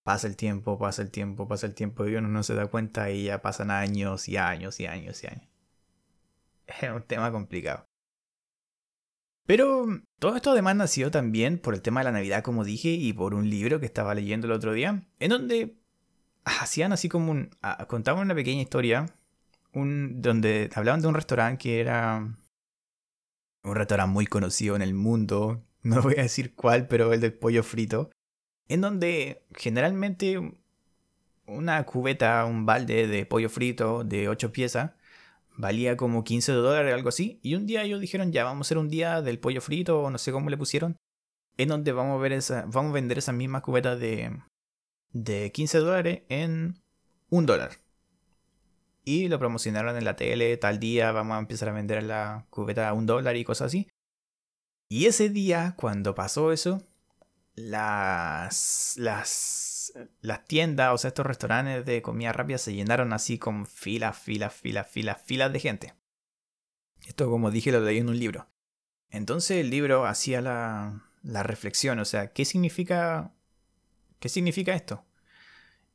pasa 0.03 0.27
el 0.27 0.35
tiempo, 0.35 0.79
pasa 0.79 1.03
el 1.03 1.11
tiempo, 1.11 1.47
pasa 1.47 1.67
el 1.67 1.75
tiempo 1.75 2.07
y 2.07 2.15
uno 2.15 2.29
no 2.29 2.41
se 2.41 2.55
da 2.55 2.67
cuenta 2.67 3.11
y 3.11 3.25
ya 3.25 3.41
pasan 3.41 3.69
años 3.69 4.27
y 4.27 4.37
años 4.37 4.79
y 4.79 4.87
años 4.87 5.23
y 5.23 5.27
años. 5.27 5.47
Es 6.81 6.89
un 6.89 7.03
tema 7.03 7.31
complicado. 7.31 7.85
Pero 9.45 9.85
todo 10.19 10.35
esto 10.35 10.51
además 10.51 10.77
nació 10.77 11.11
también 11.11 11.59
por 11.59 11.75
el 11.75 11.81
tema 11.81 11.99
de 11.99 12.05
la 12.05 12.13
Navidad, 12.13 12.43
como 12.43 12.63
dije, 12.63 12.89
y 12.89 13.13
por 13.13 13.33
un 13.35 13.49
libro 13.49 13.79
que 13.79 13.85
estaba 13.85 14.15
leyendo 14.15 14.47
el 14.47 14.53
otro 14.53 14.73
día, 14.73 15.03
en 15.19 15.29
donde 15.29 15.75
hacían 16.45 16.93
así 16.93 17.09
como 17.09 17.31
un... 17.31 17.51
contaban 17.87 18.21
una 18.23 18.35
pequeña 18.35 18.61
historia 18.61 19.13
un, 19.73 20.21
donde 20.21 20.69
hablaban 20.75 21.01
de 21.01 21.07
un 21.07 21.15
restaurante 21.15 21.63
que 21.63 21.79
era 21.79 22.37
un 23.63 23.75
restaurante 23.75 24.13
muy 24.13 24.25
conocido 24.25 24.75
en 24.75 24.81
el 24.81 24.93
mundo, 24.93 25.63
no 25.83 26.01
voy 26.01 26.15
a 26.17 26.23
decir 26.23 26.55
cuál, 26.55 26.87
pero 26.87 27.13
el 27.13 27.21
del 27.21 27.33
pollo 27.33 27.63
frito, 27.63 28.09
en 28.67 28.81
donde 28.81 29.45
generalmente 29.55 30.39
una 31.45 31.85
cubeta, 31.85 32.45
un 32.45 32.65
balde 32.65 33.07
de 33.07 33.25
pollo 33.25 33.49
frito 33.49 34.03
de 34.03 34.29
8 34.29 34.51
piezas, 34.51 34.91
valía 35.55 35.97
como 35.97 36.23
15 36.23 36.51
dólares, 36.53 36.93
algo 36.93 37.09
así, 37.09 37.39
y 37.43 37.55
un 37.55 37.65
día 37.65 37.83
ellos 37.83 37.99
dijeron, 38.01 38.31
ya 38.31 38.43
vamos 38.43 38.65
a 38.65 38.67
hacer 38.67 38.77
un 38.77 38.89
día 38.89 39.21
del 39.21 39.39
pollo 39.39 39.61
frito, 39.61 40.01
o 40.01 40.09
no 40.09 40.17
sé 40.17 40.31
cómo 40.31 40.49
le 40.49 40.57
pusieron, 40.57 40.97
en 41.57 41.69
donde 41.69 41.91
vamos 41.91 42.17
a, 42.17 42.21
ver 42.21 42.33
esa, 42.33 42.65
vamos 42.65 42.91
a 42.91 42.93
vender 42.93 43.17
esas 43.17 43.35
mismas 43.35 43.61
cubetas 43.61 43.99
de, 43.99 44.39
de 45.11 45.51
15 45.51 45.77
dólares 45.79 46.23
en 46.29 46.81
un 47.29 47.45
dólar. 47.45 47.82
Y 49.03 49.27
lo 49.27 49.39
promocionaron 49.39 49.97
en 49.97 50.05
la 50.05 50.15
tele, 50.15 50.55
tal 50.57 50.79
día 50.79 51.11
vamos 51.11 51.35
a 51.35 51.39
empezar 51.39 51.69
a 51.69 51.73
vender 51.73 52.03
la 52.03 52.45
cubeta 52.49 52.87
a 52.87 52.93
un 52.93 53.05
dólar 53.05 53.35
y 53.35 53.43
cosas 53.43 53.67
así. 53.67 53.87
Y 54.89 55.07
ese 55.07 55.29
día, 55.29 55.75
cuando 55.77 56.15
pasó 56.15 56.51
eso, 56.51 56.83
las, 57.55 58.95
las, 58.97 59.93
las 60.21 60.45
tiendas, 60.45 60.93
o 60.93 60.97
sea, 60.97 61.09
estos 61.09 61.25
restaurantes 61.25 61.85
de 61.85 62.01
comida 62.01 62.31
rápida 62.31 62.57
se 62.57 62.73
llenaron 62.73 63.11
así 63.11 63.37
con 63.37 63.65
filas, 63.65 64.17
filas, 64.17 64.53
filas, 64.53 64.87
filas, 64.89 65.21
filas 65.25 65.51
de 65.51 65.59
gente. 65.59 65.93
Esto, 67.05 67.29
como 67.29 67.51
dije, 67.51 67.71
lo 67.71 67.81
leí 67.81 67.97
en 67.97 68.09
un 68.09 68.19
libro. 68.19 68.47
Entonces 69.09 69.57
el 69.57 69.69
libro 69.69 70.05
hacía 70.05 70.41
la, 70.41 71.03
la 71.21 71.43
reflexión, 71.43 71.99
o 71.99 72.05
sea, 72.05 72.31
¿qué 72.31 72.45
significa 72.45 73.33
¿Qué 74.23 74.29
significa 74.29 74.73
esto? 74.73 75.03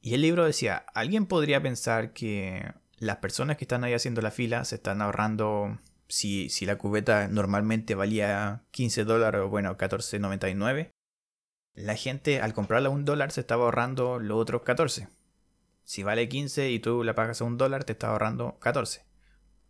Y 0.03 0.13
el 0.13 0.21
libro 0.21 0.45
decía, 0.45 0.85
alguien 0.93 1.25
podría 1.25 1.63
pensar 1.63 2.13
que 2.13 2.75
las 2.99 3.17
personas 3.19 3.57
que 3.57 3.65
están 3.65 3.85
ahí 3.85 3.95
haciendo 3.95 4.21
la 4.21 4.31
fila 4.31 4.65
se 4.65 4.77
están 4.77 5.03
ahorrando, 5.03 5.79
si, 6.09 6.49
si 6.49 6.67
la 6.67 6.77
cubeta 6.77 7.29
normalmente 7.29 7.95
valía 7.95 8.65
15 8.71 9.05
dólares 9.05 9.43
o 9.43 9.49
bueno, 9.49 9.77
14.99, 9.77 10.91
la 11.75 11.95
gente 11.95 12.41
al 12.41 12.55
comprarla 12.55 12.89
a 12.89 12.93
un 12.93 13.05
dólar 13.05 13.31
se 13.31 13.41
estaba 13.41 13.65
ahorrando 13.65 14.19
los 14.19 14.39
otros 14.39 14.63
14. 14.63 15.09
Si 15.85 16.03
vale 16.03 16.29
15 16.29 16.71
y 16.71 16.81
tú 16.81 17.05
la 17.05 17.15
pagas 17.15 17.41
a 17.41 17.45
un 17.45 17.57
dólar, 17.57 17.85
te 17.85 17.93
está 17.93 18.09
ahorrando 18.09 18.59
14. 18.59 19.07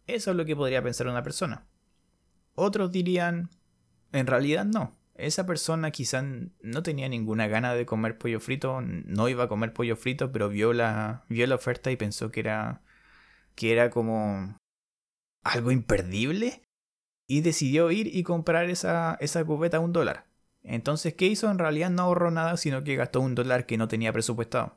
Eso 0.06 0.30
es 0.30 0.36
lo 0.36 0.44
que 0.46 0.56
podría 0.56 0.82
pensar 0.82 1.06
una 1.06 1.22
persona. 1.22 1.66
Otros 2.54 2.90
dirían, 2.90 3.50
en 4.10 4.26
realidad 4.26 4.64
no. 4.64 4.96
Esa 5.14 5.46
persona 5.46 5.90
quizá 5.90 6.22
no 6.22 6.82
tenía 6.82 7.08
ninguna 7.08 7.46
gana 7.46 7.74
de 7.74 7.84
comer 7.84 8.18
pollo 8.18 8.40
frito, 8.40 8.80
no 8.80 9.28
iba 9.28 9.44
a 9.44 9.48
comer 9.48 9.72
pollo 9.72 9.96
frito, 9.96 10.32
pero 10.32 10.48
vio 10.48 10.72
la, 10.72 11.24
vio 11.28 11.46
la 11.46 11.56
oferta 11.56 11.90
y 11.90 11.96
pensó 11.96 12.30
que 12.30 12.40
era, 12.40 12.82
que 13.58 13.72
era 13.72 13.90
como 13.90 14.56
algo 15.42 15.72
imperdible 15.72 16.62
y 17.26 17.40
decidió 17.40 17.90
ir 17.90 18.14
y 18.14 18.22
comprar 18.22 18.70
esa, 18.70 19.16
esa 19.20 19.44
cubeta 19.44 19.78
a 19.78 19.80
un 19.80 19.92
dólar. 19.92 20.26
Entonces, 20.62 21.14
¿qué 21.14 21.26
hizo? 21.26 21.50
En 21.50 21.58
realidad 21.58 21.90
no 21.90 22.02
ahorró 22.02 22.30
nada, 22.30 22.56
sino 22.56 22.84
que 22.84 22.94
gastó 22.94 23.20
un 23.20 23.34
dólar 23.34 23.66
que 23.66 23.76
no 23.76 23.88
tenía 23.88 24.12
presupuestado. 24.12 24.76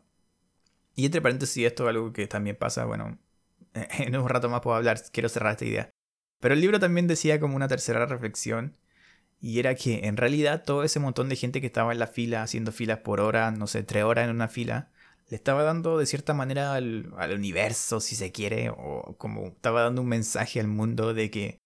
Y 0.95 1.05
entre 1.05 1.21
paréntesis, 1.21 1.63
esto 1.63 1.83
es 1.83 1.89
algo 1.89 2.11
que 2.11 2.25
también 2.25 2.55
pasa, 2.55 2.85
bueno, 2.85 3.19
en 3.99 4.15
un 4.15 4.27
rato 4.27 4.49
más 4.49 4.61
puedo 4.61 4.75
hablar, 4.75 4.99
quiero 5.11 5.29
cerrar 5.29 5.51
esta 5.51 5.65
idea. 5.65 5.91
Pero 6.39 6.55
el 6.55 6.61
libro 6.61 6.79
también 6.79 7.05
decía 7.05 7.39
como 7.39 7.55
una 7.55 7.67
tercera 7.67 8.07
reflexión, 8.07 8.77
y 9.39 9.59
era 9.59 9.75
que 9.75 10.07
en 10.07 10.17
realidad 10.17 10.63
todo 10.65 10.83
ese 10.83 10.99
montón 10.99 11.29
de 11.29 11.35
gente 11.35 11.61
que 11.61 11.67
estaba 11.67 11.91
en 11.91 11.99
la 11.99 12.07
fila, 12.07 12.41
haciendo 12.41 12.71
filas 12.71 12.97
por 12.97 13.19
hora, 13.19 13.51
no 13.51 13.67
sé, 13.67 13.83
tres 13.83 14.03
horas 14.05 14.25
en 14.25 14.35
una 14.35 14.47
fila, 14.47 14.89
le 15.31 15.37
estaba 15.37 15.63
dando 15.63 15.97
de 15.97 16.05
cierta 16.05 16.33
manera 16.33 16.73
al, 16.73 17.13
universo, 17.33 18.01
si 18.01 18.17
se 18.17 18.33
quiere, 18.33 18.69
o 18.69 19.15
como 19.17 19.47
estaba 19.47 19.81
dando 19.81 20.01
un 20.01 20.09
mensaje 20.09 20.59
al 20.59 20.67
mundo 20.67 21.13
de 21.13 21.31
que 21.31 21.57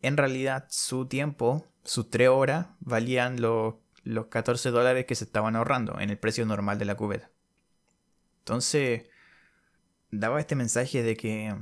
en 0.00 0.16
realidad 0.16 0.64
su 0.70 1.06
tiempo, 1.06 1.66
sus 1.84 2.08
tres 2.08 2.30
horas, 2.30 2.68
valían 2.80 3.38
los, 3.42 3.74
los 4.02 4.28
14 4.28 4.70
dólares 4.70 5.04
que 5.04 5.14
se 5.14 5.24
estaban 5.24 5.56
ahorrando 5.56 6.00
en 6.00 6.08
el 6.08 6.16
precio 6.16 6.46
normal 6.46 6.78
de 6.78 6.86
la 6.86 6.94
cubeta. 6.94 7.30
Entonces, 8.38 9.02
daba 10.10 10.40
este 10.40 10.54
mensaje 10.54 11.02
de 11.02 11.14
que 11.14 11.54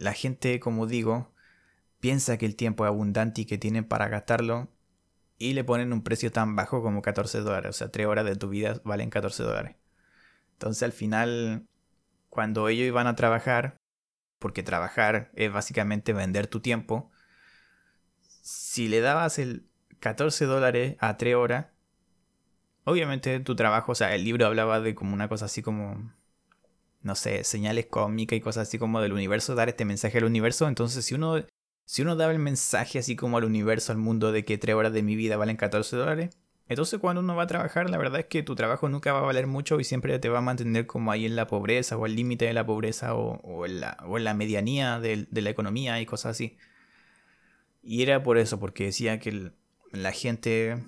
la 0.00 0.12
gente, 0.14 0.60
como 0.60 0.86
digo, 0.86 1.30
piensa 2.00 2.38
que 2.38 2.46
el 2.46 2.56
tiempo 2.56 2.86
es 2.86 2.88
abundante 2.88 3.42
y 3.42 3.44
que 3.44 3.58
tienen 3.58 3.84
para 3.84 4.08
gastarlo 4.08 4.70
y 5.42 5.54
le 5.54 5.64
ponen 5.64 5.92
un 5.92 6.02
precio 6.02 6.30
tan 6.30 6.54
bajo 6.54 6.82
como 6.82 7.02
14 7.02 7.40
dólares. 7.40 7.70
O 7.70 7.72
sea, 7.72 7.90
3 7.90 8.06
horas 8.06 8.24
de 8.24 8.36
tu 8.36 8.48
vida 8.48 8.80
valen 8.84 9.10
14 9.10 9.42
dólares. 9.42 9.76
Entonces 10.52 10.84
al 10.84 10.92
final, 10.92 11.66
cuando 12.30 12.68
ellos 12.68 12.86
iban 12.86 13.08
a 13.08 13.16
trabajar, 13.16 13.76
porque 14.38 14.62
trabajar 14.62 15.32
es 15.34 15.52
básicamente 15.52 16.12
vender 16.12 16.46
tu 16.46 16.60
tiempo, 16.60 17.10
si 18.40 18.88
le 18.88 19.00
dabas 19.00 19.38
el 19.38 19.66
14 19.98 20.44
dólares 20.44 20.96
a 21.00 21.16
3 21.16 21.34
horas, 21.34 21.66
obviamente 22.84 23.40
tu 23.40 23.56
trabajo, 23.56 23.92
o 23.92 23.94
sea, 23.96 24.14
el 24.14 24.24
libro 24.24 24.46
hablaba 24.46 24.80
de 24.80 24.94
como 24.94 25.12
una 25.14 25.28
cosa 25.28 25.46
así 25.46 25.62
como, 25.62 26.12
no 27.02 27.14
sé, 27.16 27.42
señales 27.44 27.86
cómicas 27.86 28.36
y 28.36 28.40
cosas 28.40 28.68
así 28.68 28.78
como 28.78 29.00
del 29.00 29.12
universo, 29.12 29.54
dar 29.56 29.68
este 29.68 29.84
mensaje 29.84 30.18
al 30.18 30.24
universo. 30.24 30.68
Entonces, 30.68 31.04
si 31.04 31.14
uno, 31.14 31.44
si 31.84 32.02
uno 32.02 32.16
daba 32.16 32.32
el 32.32 32.38
mensaje 32.38 32.98
así 32.98 33.16
como 33.16 33.38
al 33.38 33.44
universo, 33.44 33.92
al 33.92 33.98
mundo, 33.98 34.32
de 34.32 34.44
que 34.44 34.58
3 34.58 34.74
horas 34.74 34.92
de 34.92 35.02
mi 35.02 35.16
vida 35.16 35.36
valen 35.36 35.56
14 35.56 35.96
dólares, 35.96 36.30
entonces 36.68 37.00
cuando 37.00 37.20
uno 37.20 37.36
va 37.36 37.42
a 37.42 37.46
trabajar, 37.46 37.90
la 37.90 37.98
verdad 37.98 38.20
es 38.20 38.26
que 38.26 38.42
tu 38.42 38.54
trabajo 38.54 38.88
nunca 38.88 39.12
va 39.12 39.18
a 39.18 39.22
valer 39.22 39.46
mucho 39.46 39.78
y 39.78 39.84
siempre 39.84 40.18
te 40.18 40.28
va 40.28 40.38
a 40.38 40.42
mantener 40.42 40.86
como 40.86 41.12
ahí 41.12 41.26
en 41.26 41.36
la 41.36 41.46
pobreza 41.46 41.96
o 41.96 42.04
al 42.04 42.16
límite 42.16 42.46
de 42.46 42.54
la 42.54 42.64
pobreza 42.64 43.14
o, 43.14 43.66
en 43.66 43.80
la, 43.80 44.34
medianía 44.34 44.98
de, 44.98 45.26
la 45.30 45.50
economía 45.50 46.00
y 46.00 46.06
cosas 46.06 46.30
así. 46.30 46.56
Y 47.82 48.02
era 48.02 48.22
por 48.22 48.38
eso, 48.38 48.58
porque 48.58 48.84
decía 48.84 49.18
que 49.18 49.52
la 49.90 50.12
gente 50.12 50.82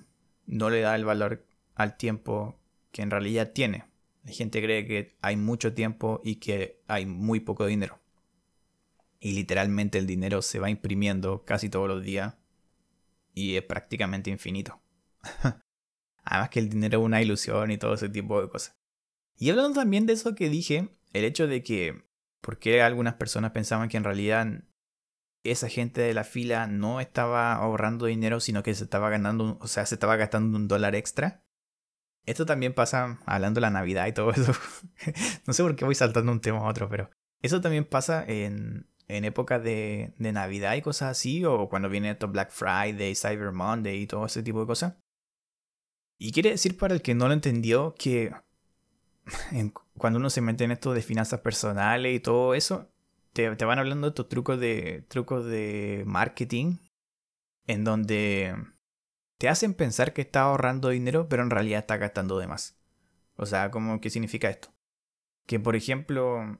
no 0.47 0.69
le 0.69 0.81
da 0.81 0.95
el 0.95 1.05
valor 1.05 1.45
al 1.75 1.97
tiempo 1.97 2.59
que 2.91 3.01
en 3.01 3.11
realidad 3.11 3.51
tiene. 3.51 3.85
La 4.23 4.31
gente 4.31 4.63
cree 4.63 4.87
que 4.87 5.15
hay 5.21 5.35
mucho 5.35 5.73
tiempo 5.73 6.21
y 6.23 6.37
que 6.37 6.81
hay 6.87 7.05
muy 7.05 7.41
poco 7.41 7.65
dinero. 7.65 7.99
Y 9.19 9.33
literalmente 9.33 9.97
el 9.97 10.07
dinero 10.07 10.41
se 10.41 10.59
va 10.59 10.69
imprimiendo 10.69 11.45
casi 11.45 11.69
todos 11.69 11.87
los 11.87 12.03
días 12.03 12.35
y 13.33 13.57
es 13.57 13.63
prácticamente 13.63 14.29
infinito. 14.29 14.81
Además 16.23 16.49
que 16.49 16.59
el 16.59 16.69
dinero 16.69 16.99
es 16.99 17.05
una 17.05 17.21
ilusión 17.21 17.69
y 17.69 17.77
todo 17.77 17.93
ese 17.93 18.09
tipo 18.09 18.41
de 18.41 18.49
cosas. 18.49 18.75
Y 19.37 19.49
hablando 19.49 19.79
también 19.79 20.05
de 20.05 20.13
eso 20.13 20.33
que 20.33 20.49
dije, 20.49 20.97
el 21.13 21.25
hecho 21.25 21.47
de 21.47 21.61
que, 21.61 22.05
¿por 22.41 22.57
qué 22.57 22.81
algunas 22.81 23.15
personas 23.15 23.51
pensaban 23.51 23.89
que 23.89 23.97
en 23.97 24.03
realidad 24.03 24.47
esa 25.43 25.69
gente 25.69 26.01
de 26.01 26.13
la 26.13 26.23
fila 26.23 26.67
no 26.67 26.99
estaba 26.99 27.53
ahorrando 27.53 28.07
dinero, 28.07 28.39
sino 28.39 28.63
que 28.63 28.73
se 28.73 28.85
estaba 28.85 29.09
ganando, 29.09 29.57
o 29.61 29.67
sea, 29.67 29.85
se 29.85 29.95
estaba 29.95 30.15
gastando 30.15 30.57
un 30.57 30.67
dólar 30.67 30.95
extra? 30.95 31.43
Esto 32.25 32.45
también 32.45 32.73
pasa 32.73 33.19
hablando 33.25 33.59
de 33.59 33.61
la 33.61 33.69
Navidad 33.69 34.07
y 34.07 34.13
todo 34.13 34.31
eso. 34.31 34.51
no 35.45 35.53
sé 35.53 35.61
por 35.61 35.75
qué 35.75 35.85
voy 35.85 35.95
saltando 35.95 36.31
un 36.31 36.41
tema 36.41 36.59
a 36.59 36.69
otro, 36.69 36.89
pero 36.89 37.11
eso 37.41 37.61
también 37.61 37.85
pasa 37.85 38.25
en, 38.25 38.87
en 39.07 39.25
épocas 39.25 39.63
de, 39.63 40.13
de, 40.17 40.31
Navidad 40.31 40.75
y 40.75 40.81
cosas 40.81 41.11
así, 41.11 41.45
o 41.45 41.69
cuando 41.69 41.89
viene 41.89 42.11
esto 42.11 42.27
Black 42.27 42.51
Friday, 42.51 43.15
Cyber 43.15 43.51
Monday 43.51 44.01
y 44.01 44.07
todo 44.07 44.25
ese 44.25 44.43
tipo 44.43 44.61
de 44.61 44.67
cosas. 44.67 44.95
Y 46.17 46.31
quiere 46.31 46.51
decir 46.51 46.77
para 46.77 46.93
el 46.93 47.01
que 47.01 47.13
no 47.13 47.27
lo 47.27 47.33
entendió 47.33 47.93
que 47.95 48.33
cuando 49.97 50.19
uno 50.19 50.29
se 50.29 50.41
mete 50.41 50.63
en 50.63 50.71
esto 50.71 50.93
de 50.93 51.01
finanzas 51.01 51.41
personales 51.41 52.15
y 52.15 52.19
todo 52.19 52.53
eso, 52.53 52.89
te, 53.33 53.55
te 53.55 53.65
van 53.65 53.79
hablando 53.79 54.07
de 54.07 54.09
estos 54.09 54.29
trucos 54.29 54.59
de, 54.59 55.05
trucos 55.07 55.45
de 55.45 56.03
marketing 56.05 56.77
en 57.67 57.83
donde 57.83 58.55
te 59.37 59.49
hacen 59.49 59.73
pensar 59.73 60.13
que 60.13 60.21
estás 60.21 60.43
ahorrando 60.43 60.89
dinero, 60.89 61.27
pero 61.27 61.43
en 61.43 61.49
realidad 61.49 61.79
estás 61.79 61.99
gastando 61.99 62.37
de 62.39 62.47
más. 62.47 62.77
O 63.35 63.45
sea, 63.45 63.71
¿cómo, 63.71 63.99
¿qué 63.99 64.09
significa 64.09 64.49
esto? 64.49 64.73
Que 65.45 65.59
por 65.59 65.75
ejemplo, 65.75 66.59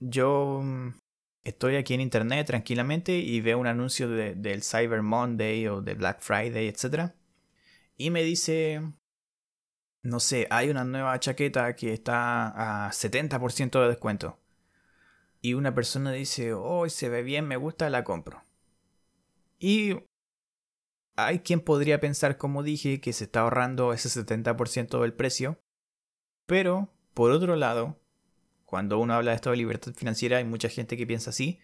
yo 0.00 0.62
estoy 1.46 1.76
aquí 1.76 1.94
en 1.94 2.00
internet 2.00 2.48
tranquilamente 2.48 3.16
y 3.16 3.40
veo 3.40 3.58
un 3.58 3.68
anuncio 3.68 4.08
de, 4.08 4.34
del 4.34 4.62
Cyber 4.62 5.02
Monday 5.02 5.68
o 5.68 5.80
de 5.80 5.94
Black 5.94 6.20
Friday, 6.20 6.66
etc. 6.66 7.12
Y 7.96 8.10
me 8.10 8.24
dice, 8.24 8.82
no 10.02 10.18
sé, 10.18 10.48
hay 10.50 10.70
una 10.70 10.84
nueva 10.84 11.18
chaqueta 11.20 11.74
que 11.76 11.92
está 11.92 12.86
a 12.86 12.90
70% 12.90 13.80
de 13.80 13.88
descuento. 13.88 14.40
Y 15.40 15.54
una 15.54 15.74
persona 15.74 16.10
dice, 16.10 16.52
oh, 16.52 16.88
se 16.88 17.08
ve 17.08 17.22
bien, 17.22 17.46
me 17.46 17.56
gusta, 17.56 17.88
la 17.90 18.02
compro. 18.02 18.42
Y 19.60 19.94
hay 21.14 21.38
quien 21.40 21.60
podría 21.60 22.00
pensar, 22.00 22.38
como 22.38 22.64
dije, 22.64 23.00
que 23.00 23.12
se 23.12 23.24
está 23.24 23.42
ahorrando 23.42 23.92
ese 23.92 24.08
70% 24.08 25.00
del 25.00 25.14
precio. 25.14 25.60
Pero, 26.46 26.92
por 27.14 27.30
otro 27.30 27.54
lado, 27.54 28.00
cuando 28.66 28.98
uno 28.98 29.14
habla 29.14 29.30
de 29.30 29.36
esto 29.36 29.50
de 29.50 29.56
libertad 29.56 29.94
financiera, 29.94 30.38
hay 30.38 30.44
mucha 30.44 30.68
gente 30.68 30.96
que 30.96 31.06
piensa 31.06 31.30
así. 31.30 31.60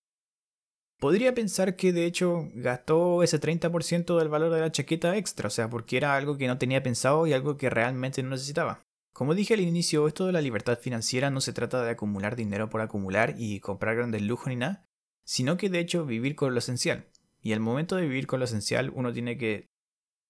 Podría 0.99 1.35
pensar 1.35 1.75
que 1.75 1.93
de 1.93 2.07
hecho 2.07 2.49
gastó 2.55 3.25
ese 3.25 3.41
30% 3.41 4.17
del 4.19 4.29
valor 4.29 4.53
de 4.53 4.61
la 4.61 4.71
chaqueta 4.71 5.17
extra, 5.17 5.49
o 5.49 5.51
sea, 5.51 5.69
porque 5.69 5.97
era 5.97 6.15
algo 6.15 6.39
que 6.39 6.47
no 6.47 6.59
tenía 6.59 6.83
pensado 6.83 7.27
y 7.27 7.33
algo 7.33 7.57
que 7.57 7.69
realmente 7.71 8.23
no 8.23 8.31
necesitaba. 8.31 8.85
Como 9.13 9.35
dije 9.35 9.55
al 9.55 9.61
inicio, 9.61 10.07
esto 10.07 10.27
de 10.27 10.33
la 10.33 10.41
libertad 10.41 10.79
financiera 10.79 11.29
no 11.29 11.41
se 11.41 11.53
trata 11.53 11.83
de 11.83 11.91
acumular 11.91 12.37
dinero 12.37 12.71
por 12.71 12.81
acumular 12.81 13.35
y 13.37 13.59
comprar 13.59 13.97
grandes 13.97 14.23
lujos 14.23 14.47
ni 14.47 14.57
nada, 14.57 14.87
sino 15.25 15.57
que 15.57 15.69
de 15.69 15.81
hecho 15.81 16.07
vivir 16.07 16.37
con 16.37 16.55
lo 16.55 16.61
esencial. 16.61 17.09
Y 17.43 17.53
al 17.53 17.61
momento 17.61 17.97
de 17.97 18.03
vivir 18.03 18.29
con 18.29 18.39
lo 18.39 18.45
esencial, 18.45 18.93
uno 18.95 19.13
tiene 19.13 19.37
que 19.37 19.67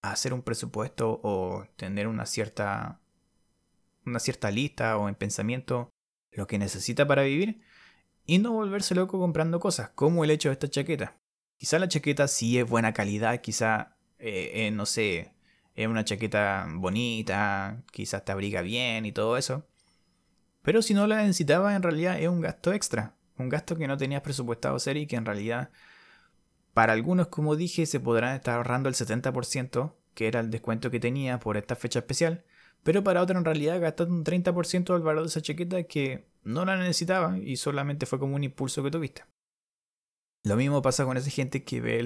hacer 0.00 0.32
un 0.32 0.42
presupuesto 0.42 1.20
o 1.22 1.66
tener 1.76 2.08
una 2.08 2.24
cierta 2.24 2.98
una 4.04 4.18
cierta 4.18 4.50
lista 4.50 4.96
o 4.96 5.08
en 5.08 5.14
pensamiento 5.14 5.90
lo 6.32 6.46
que 6.46 6.58
necesita 6.58 7.06
para 7.06 7.22
vivir 7.22 7.60
y 8.24 8.38
no 8.38 8.52
volverse 8.52 8.94
loco 8.94 9.18
comprando 9.18 9.60
cosas, 9.60 9.90
como 9.90 10.24
el 10.24 10.30
hecho 10.30 10.48
de 10.48 10.54
esta 10.54 10.68
chaqueta. 10.68 11.18
Quizá 11.56 11.78
la 11.78 11.88
chaqueta 11.88 12.28
sí 12.28 12.58
es 12.58 12.68
buena 12.68 12.92
calidad, 12.92 13.40
quizá, 13.40 13.96
eh, 14.18 14.66
eh, 14.66 14.70
no 14.70 14.86
sé, 14.86 15.32
es 15.74 15.86
una 15.86 16.04
chaqueta 16.04 16.66
bonita, 16.74 17.82
quizás 17.90 18.24
te 18.24 18.32
abriga 18.32 18.62
bien 18.62 19.06
y 19.06 19.12
todo 19.12 19.36
eso. 19.36 19.66
Pero 20.62 20.82
si 20.82 20.94
no 20.94 21.06
la 21.06 21.16
necesitaba, 21.22 21.74
en 21.74 21.82
realidad 21.82 22.20
es 22.20 22.28
un 22.28 22.40
gasto 22.40 22.72
extra, 22.72 23.14
un 23.36 23.48
gasto 23.48 23.76
que 23.76 23.88
no 23.88 23.96
tenías 23.96 24.22
presupuestado 24.22 24.76
hacer 24.76 24.96
y 24.96 25.06
que 25.06 25.16
en 25.16 25.24
realidad 25.26 25.70
para 26.74 26.94
algunos, 26.94 27.28
como 27.28 27.56
dije, 27.56 27.86
se 27.86 28.00
podrán 28.00 28.34
estar 28.34 28.56
ahorrando 28.56 28.88
el 28.88 28.94
70%, 28.94 29.94
que 30.14 30.26
era 30.26 30.40
el 30.40 30.50
descuento 30.50 30.90
que 30.90 31.00
tenía 31.00 31.38
por 31.38 31.56
esta 31.56 31.76
fecha 31.76 31.98
especial, 31.98 32.44
pero 32.82 33.04
para 33.04 33.22
otros 33.22 33.38
en 33.38 33.44
realidad 33.44 33.80
gastando 33.80 34.14
un 34.14 34.24
30% 34.24 34.92
del 34.92 35.02
valor 35.02 35.22
de 35.22 35.28
esa 35.28 35.42
chaqueta 35.42 35.82
que 35.84 36.26
no 36.42 36.64
la 36.64 36.76
necesitaba 36.76 37.38
y 37.38 37.56
solamente 37.56 38.06
fue 38.06 38.18
como 38.18 38.36
un 38.36 38.44
impulso 38.44 38.82
que 38.82 38.90
tuviste. 38.90 39.24
Lo 40.44 40.56
mismo 40.56 40.82
pasa 40.82 41.04
con 41.04 41.16
esa 41.16 41.30
gente 41.30 41.62
que 41.62 41.80
ve 41.80 42.00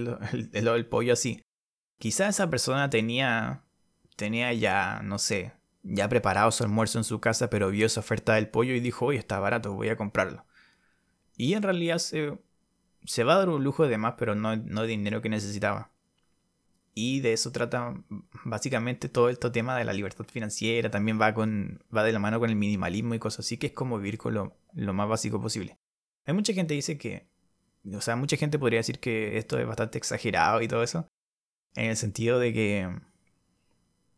el, 0.53 0.87
pollo 0.87 1.15
así. 1.15 1.43
Quizá 1.99 2.29
esa 2.29 2.51
persona 2.51 2.91
tenía, 2.91 3.65
tenía 4.17 4.53
ya, 4.53 5.01
no 5.03 5.19
sé, 5.19 5.55
ya 5.83 6.09
preparado 6.11 6.51
su 6.51 6.63
almuerzo 6.63 6.99
en 6.99 7.05
su 7.05 7.19
casa, 7.21 7.49
pero 7.49 7.71
vio 7.71 7.87
esa 7.87 8.01
oferta 8.01 8.35
del 8.35 8.51
pollo 8.51 8.75
y 8.75 8.81
dijo, 8.81 9.07
oye, 9.07 9.19
está 9.19 9.39
barato, 9.39 9.73
voy 9.73 9.89
a 9.89 9.97
comprarlo. 9.97 10.45
Y 11.39 11.55
en 11.55 11.63
realidad 11.63 11.97
se, 11.99 12.39
se 13.07 13.25
va 13.25 13.35
a 13.35 13.39
dar 13.39 13.49
un 13.49 13.65
lujo 13.65 13.89
de 13.89 13.97
más, 13.97 14.15
pero 14.19 14.35
no, 14.35 14.55
no 14.57 14.83
dinero 14.83 15.23
que 15.23 15.31
necesitaba. 15.31 15.91
Y 16.99 17.21
de 17.21 17.35
eso 17.35 17.53
trata 17.53 17.95
básicamente 18.47 19.11
todo 19.11 19.29
este 19.29 19.51
tema 19.51 19.77
de 19.77 19.85
la 19.85 19.93
libertad 19.93 20.25
financiera. 20.25 20.91
También 20.91 21.21
va, 21.21 21.35
con, 21.35 21.85
va 21.95 22.03
de 22.03 22.11
la 22.11 22.19
mano 22.19 22.41
con 22.41 22.49
el 22.49 22.57
minimalismo 22.57 23.15
y 23.15 23.19
cosas 23.19 23.45
así, 23.45 23.59
que 23.59 23.67
es 23.67 23.75
como 23.75 23.99
vivir 23.99 24.17
con 24.17 24.33
lo, 24.33 24.57
lo 24.73 24.95
más 24.95 25.07
básico 25.07 25.39
posible. 25.39 25.79
Hay 26.25 26.33
mucha 26.33 26.55
gente 26.55 26.73
que 26.73 26.77
dice 26.77 26.97
que, 26.97 27.29
o 27.95 28.01
sea, 28.01 28.17
mucha 28.17 28.39
gente 28.39 28.59
podría 28.59 28.79
decir 28.79 28.99
que 28.99 29.37
esto 29.37 29.59
es 29.59 29.67
bastante 29.67 29.99
exagerado 29.99 30.63
y 30.63 30.69
todo 30.69 30.83
eso. 30.83 31.07
En 31.75 31.91
el 31.91 31.99
sentido 31.99 32.39
de 32.39 32.55
que 32.55 32.89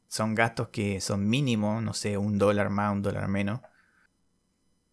son 0.07 0.37
gastos 0.37 0.69
que 0.69 1.01
son 1.01 1.29
mínimos, 1.29 1.83
no 1.83 1.95
sé, 1.95 2.17
un 2.17 2.39
dólar 2.39 2.71
más, 2.71 2.93
un 2.93 3.03
dólar 3.03 3.27
menos. 3.27 3.61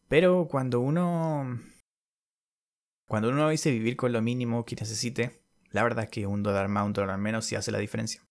Pero 0.07 0.47
cuando 0.49 0.79
uno. 0.79 1.59
Cuando 3.07 3.29
uno 3.29 3.47
dice 3.49 3.69
vivir 3.69 3.95
con 3.95 4.11
lo 4.11 4.23
mínimo 4.23 4.65
que 4.65 4.75
necesite, 4.75 5.44
la 5.75 5.83
verdad 5.83 6.05
es 6.05 6.09
que 6.09 6.25
un 6.25 6.41
dólar 6.41 6.69
más, 6.69 6.85
un 6.85 6.93
dólar 6.93 7.17
menos 7.17 7.43
sí 7.43 7.55
hace 7.55 7.69
la 7.69 7.79
diferencia. 7.79 8.25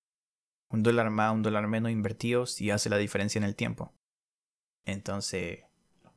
Un 0.71 0.83
dólar 0.83 1.11
más, 1.11 1.35
un 1.35 1.43
dólar 1.43 1.69
menos 1.69 1.93
invertido 1.93 2.47
sí 2.47 2.71
hace 2.71 2.89
la 2.89 2.97
diferencia 2.97 3.39
en 3.39 3.45
el 3.45 3.55
tiempo. 3.55 3.93
Entonces, 4.87 5.61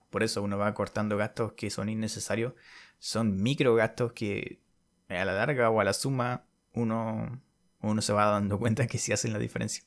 por 0.09 0.23
eso 0.23 0.41
uno 0.41 0.57
va 0.57 0.73
cortando 0.73 1.17
gastos 1.17 1.51
que 1.51 1.69
son 1.69 1.89
innecesarios. 1.89 2.53
Son 2.99 3.35
micro 3.43 3.75
gastos 3.75 4.13
que 4.13 4.61
a 5.09 5.25
la 5.25 5.33
larga 5.33 5.69
o 5.69 5.81
a 5.81 5.83
la 5.83 5.91
suma 5.91 6.45
uno, 6.71 7.41
uno 7.81 8.01
se 8.01 8.13
va 8.13 8.27
dando 8.27 8.57
cuenta 8.59 8.87
que 8.87 8.97
sí 8.97 9.11
hacen 9.11 9.33
la 9.33 9.39
diferencia. 9.39 9.83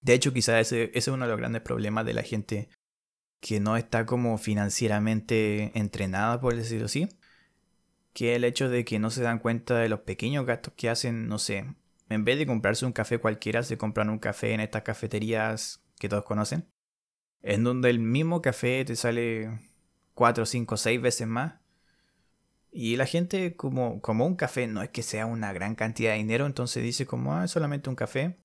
De 0.00 0.14
hecho, 0.14 0.32
quizás 0.32 0.60
ese, 0.60 0.84
ese 0.86 0.98
es 0.98 1.08
uno 1.08 1.24
de 1.24 1.30
los 1.30 1.38
grandes 1.38 1.62
problemas 1.62 2.04
de 2.04 2.14
la 2.14 2.22
gente 2.24 2.68
que 3.38 3.60
no 3.60 3.76
está 3.76 4.06
como 4.06 4.38
financieramente 4.38 5.70
entrenada, 5.78 6.40
por 6.40 6.56
decirlo 6.56 6.86
así. 6.86 7.08
Que 8.18 8.34
el 8.34 8.42
hecho 8.42 8.68
de 8.68 8.84
que 8.84 8.98
no 8.98 9.10
se 9.10 9.22
dan 9.22 9.38
cuenta 9.38 9.78
de 9.78 9.88
los 9.88 10.00
pequeños 10.00 10.44
gastos 10.44 10.74
que 10.76 10.88
hacen, 10.88 11.28
no 11.28 11.38
sé, 11.38 11.76
en 12.08 12.24
vez 12.24 12.36
de 12.36 12.46
comprarse 12.46 12.84
un 12.84 12.92
café 12.92 13.18
cualquiera, 13.18 13.62
se 13.62 13.78
compran 13.78 14.10
un 14.10 14.18
café 14.18 14.54
en 14.54 14.60
estas 14.60 14.82
cafeterías 14.82 15.84
que 16.00 16.08
todos 16.08 16.24
conocen. 16.24 16.66
En 17.42 17.62
donde 17.62 17.90
el 17.90 18.00
mismo 18.00 18.42
café 18.42 18.84
te 18.84 18.96
sale 18.96 19.60
4, 20.14 20.46
5, 20.46 20.76
6 20.76 21.00
veces 21.00 21.28
más. 21.28 21.60
Y 22.72 22.96
la 22.96 23.06
gente, 23.06 23.54
como, 23.54 24.00
como 24.00 24.26
un 24.26 24.34
café 24.34 24.66
no 24.66 24.82
es 24.82 24.88
que 24.88 25.04
sea 25.04 25.26
una 25.26 25.52
gran 25.52 25.76
cantidad 25.76 26.10
de 26.10 26.18
dinero, 26.18 26.46
entonces 26.46 26.82
dice 26.82 27.06
como, 27.06 27.36
ah, 27.36 27.44
es 27.44 27.52
solamente 27.52 27.88
un 27.88 27.94
café 27.94 28.38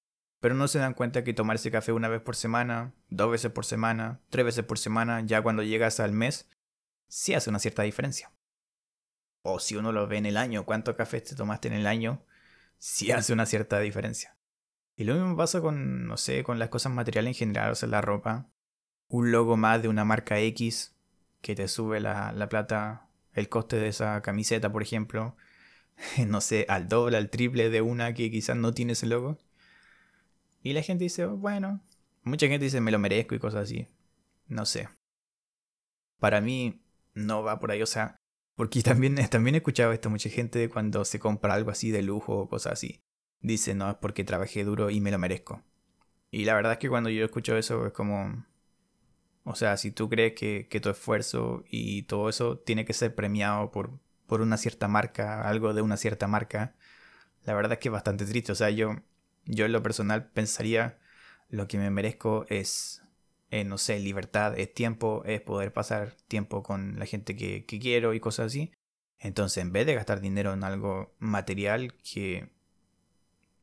pero 0.44 0.56
no 0.56 0.68
se 0.68 0.77
dan 0.77 0.94
cuenta 0.94 1.24
que 1.24 1.34
tomar 1.34 1.56
ese 1.56 1.72
café 1.72 1.94
una 1.94 2.10
vez 2.10 2.20
por 2.20 2.36
semana, 2.36 2.94
dos 3.08 3.32
veces 3.32 3.50
por 3.50 3.63
semana, 3.63 4.20
tres 4.30 4.44
veces 4.44 4.65
por 4.65 4.77
semana, 4.77 5.22
ya 5.22 5.42
cuando 5.42 5.63
llegas 5.63 6.01
al 6.01 6.12
mes, 6.12 6.50
sí 7.08 7.34
hace 7.34 7.50
una 7.50 7.60
cierta 7.60 7.84
diferencia. 7.84 8.32
O 9.43 9.59
si 9.59 9.75
uno 9.75 9.91
lo 9.91 10.07
ve 10.07 10.17
en 10.17 10.25
el 10.25 10.38
año, 10.38 10.65
cuánto 10.65 10.95
café 10.95 11.21
te 11.21 11.35
tomaste 11.35 11.67
en 11.67 11.75
el 11.75 11.88
año, 11.88 12.23
sí 12.79 13.12
hace 13.12 13.33
una 13.33 13.45
cierta 13.45 13.79
diferencia. 13.79 14.35
Y 14.95 15.03
lo 15.03 15.13
mismo 15.15 15.38
pasa 15.38 15.62
con, 15.62 16.07
no 16.07 16.17
sé, 16.17 16.43
con 16.43 16.59
las 16.59 16.69
cosas 16.69 16.91
materiales 16.91 17.29
en 17.29 17.35
general, 17.35 17.71
o 17.71 17.75
sea, 17.75 17.89
la 17.89 18.01
ropa. 18.01 18.50
Un 19.07 19.31
logo 19.31 19.57
más 19.57 19.81
de 19.81 19.89
una 19.89 20.05
marca 20.05 20.39
X 20.39 20.95
que 21.41 21.55
te 21.55 21.67
sube 21.67 22.00
la, 22.00 22.31
la 22.31 22.50
plata, 22.50 23.09
el 23.33 23.50
coste 23.50 23.77
de 23.77 23.89
esa 23.89 24.21
camiseta, 24.21 24.71
por 24.71 24.81
ejemplo. 24.81 25.35
no 26.27 26.41
sé, 26.41 26.65
al 26.69 26.88
doble, 26.88 27.17
al 27.17 27.29
triple 27.29 27.69
de 27.69 27.81
una 27.81 28.13
que 28.13 28.31
quizás 28.31 28.55
no 28.55 28.73
tiene 28.73 28.93
ese 28.93 29.07
logo. 29.07 29.38
Y 30.62 30.73
la 30.73 30.81
gente 30.81 31.03
dice, 31.03 31.25
bueno, 31.25 31.81
mucha 32.23 32.47
gente 32.47 32.63
dice 32.65 32.81
me 32.81 32.91
lo 32.91 33.00
merezco 33.00 33.35
y 33.35 33.39
cosas 33.39 33.63
así. 33.63 33.88
No 34.47 34.65
sé. 34.65 34.89
Para 36.19 36.41
mí 36.41 36.81
no 37.13 37.43
va 37.43 37.59
por 37.59 37.71
ahí, 37.71 37.81
o 37.81 37.85
sea, 37.85 38.15
porque 38.55 38.81
también, 38.81 39.16
también 39.29 39.55
he 39.55 39.57
escuchado 39.59 39.92
esto 39.94 40.09
mucha 40.09 40.29
gente 40.29 40.70
cuando 40.70 41.05
se 41.05 41.20
compra 41.20 41.53
algo 41.53 41.72
así 41.72 41.92
de 41.92 42.01
lujo 42.03 42.37
o 42.37 42.50
cosas 42.50 42.74
así. 42.74 43.03
Dice, 43.42 43.75
no, 43.75 43.89
es 43.89 43.98
porque 43.98 44.24
trabajé 44.24 44.63
duro 44.63 44.89
y 44.89 45.01
me 45.01 45.11
lo 45.11 45.20
merezco. 45.20 45.63
Y 46.31 46.46
la 46.46 46.55
verdad 46.55 46.74
es 46.74 46.79
que 46.79 46.89
cuando 46.89 47.09
yo 47.09 47.25
escucho 47.25 47.57
eso 47.57 47.85
es 47.87 47.94
como... 47.94 48.46
O 49.46 49.55
sea, 49.55 49.77
si 49.77 49.92
tú 49.92 50.09
crees 50.09 50.33
que, 50.35 50.68
que 50.70 50.79
tu 50.79 50.89
esfuerzo 50.89 51.63
y 51.70 52.03
todo 52.03 52.29
eso 52.29 52.59
tiene 52.59 52.85
que 52.85 52.94
ser 52.94 53.13
premiado 53.13 53.72
por, 53.72 54.00
por 54.25 54.42
una 54.42 54.57
cierta 54.57 54.87
marca, 54.87 55.48
algo 55.48 55.74
de 55.74 55.81
una 55.81 55.98
cierta 55.98 56.27
marca, 56.27 56.75
la 57.46 57.53
verdad 57.53 57.74
es 57.74 57.79
que 57.79 57.89
es 57.89 57.94
bastante 57.94 58.25
triste. 58.25 58.53
O 58.53 58.55
sea, 58.55 58.70
yo 58.70 58.96
yo 59.46 59.66
en 59.66 59.72
lo 59.72 59.83
personal 59.83 60.29
pensaría 60.29 61.00
lo 61.50 61.68
que 61.68 61.77
me 61.77 61.89
merezco 61.89 62.46
es, 62.50 63.02
eh, 63.53 63.63
no 63.63 63.77
sé, 63.77 64.00
libertad, 64.00 64.57
es 64.57 64.74
tiempo, 64.74 65.24
es 65.25 65.42
poder 65.42 65.74
pasar 65.74 66.13
tiempo 66.27 66.63
con 66.63 66.98
la 67.00 67.05
gente 67.05 67.35
que, 67.35 67.66
que 67.66 67.79
quiero 67.79 68.13
y 68.13 68.20
cosas 68.20 68.48
así. 68.48 68.72
Entonces, 69.20 69.59
en 69.61 69.72
vez 69.72 69.85
de 69.85 69.96
gastar 69.96 70.22
dinero 70.22 70.53
en 70.53 70.63
algo 70.63 71.16
material 71.20 71.94
que, 71.96 72.50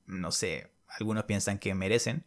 no 0.06 0.32
sé, 0.32 0.70
algunos 0.88 1.24
piensan 1.24 1.58
que 1.58 1.74
merecen, 1.74 2.24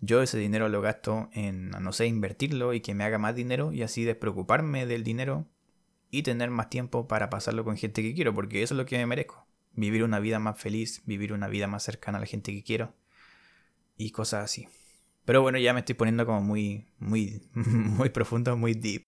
yo 0.00 0.22
ese 0.22 0.38
dinero 0.38 0.68
lo 0.68 0.80
gasto 0.80 1.30
en, 1.32 1.70
no 1.70 1.92
sé, 1.92 2.06
invertirlo 2.06 2.74
y 2.74 2.80
que 2.80 2.94
me 2.94 3.04
haga 3.04 3.18
más 3.18 3.34
dinero 3.34 3.72
y 3.72 3.82
así 3.82 4.04
despreocuparme 4.04 4.86
del 4.86 5.04
dinero 5.04 5.46
y 6.10 6.22
tener 6.24 6.50
más 6.50 6.70
tiempo 6.70 7.08
para 7.08 7.30
pasarlo 7.30 7.64
con 7.64 7.76
gente 7.76 8.02
que 8.02 8.14
quiero, 8.14 8.34
porque 8.34 8.62
eso 8.62 8.74
es 8.74 8.78
lo 8.78 8.86
que 8.86 8.98
me 8.98 9.06
merezco 9.06 9.48
vivir 9.78 10.02
una 10.02 10.18
vida 10.18 10.38
más 10.38 10.60
feliz, 10.60 11.02
vivir 11.06 11.32
una 11.32 11.48
vida 11.48 11.66
más 11.68 11.84
cercana 11.84 12.18
a 12.18 12.20
la 12.20 12.26
gente 12.26 12.52
que 12.52 12.64
quiero 12.64 12.94
y 13.96 14.10
cosas 14.10 14.44
así. 14.44 14.68
Pero 15.28 15.42
bueno, 15.42 15.58
ya 15.58 15.74
me 15.74 15.80
estoy 15.80 15.94
poniendo 15.94 16.24
como 16.24 16.40
muy, 16.40 16.86
muy, 16.98 17.46
muy 17.52 18.08
profundo, 18.08 18.56
muy 18.56 18.72
deep. 18.72 19.02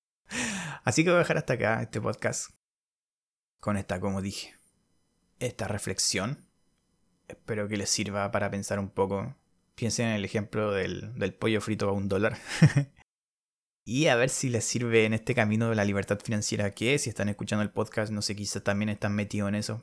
Así 0.84 1.02
que 1.02 1.08
voy 1.08 1.16
a 1.16 1.20
dejar 1.20 1.38
hasta 1.38 1.54
acá 1.54 1.80
este 1.80 1.98
podcast 1.98 2.50
con 3.58 3.78
esta, 3.78 4.00
como 4.00 4.20
dije, 4.20 4.54
esta 5.38 5.66
reflexión. 5.66 6.44
Espero 7.26 7.68
que 7.68 7.78
les 7.78 7.88
sirva 7.88 8.30
para 8.32 8.50
pensar 8.50 8.78
un 8.78 8.90
poco. 8.90 9.34
Piensen 9.74 10.08
en 10.08 10.16
el 10.16 10.26
ejemplo 10.26 10.72
del, 10.72 11.18
del 11.18 11.32
pollo 11.32 11.62
frito 11.62 11.88
a 11.88 11.92
un 11.92 12.10
dólar. 12.10 12.36
y 13.86 14.08
a 14.08 14.14
ver 14.14 14.28
si 14.28 14.50
les 14.50 14.66
sirve 14.66 15.06
en 15.06 15.14
este 15.14 15.34
camino 15.34 15.70
de 15.70 15.76
la 15.76 15.86
libertad 15.86 16.20
financiera 16.22 16.74
que 16.74 16.98
si 16.98 17.08
están 17.08 17.30
escuchando 17.30 17.62
el 17.62 17.70
podcast, 17.70 18.12
no 18.12 18.20
sé, 18.20 18.36
quizás 18.36 18.62
también 18.62 18.90
están 18.90 19.14
metidos 19.14 19.48
en 19.48 19.54
eso 19.54 19.82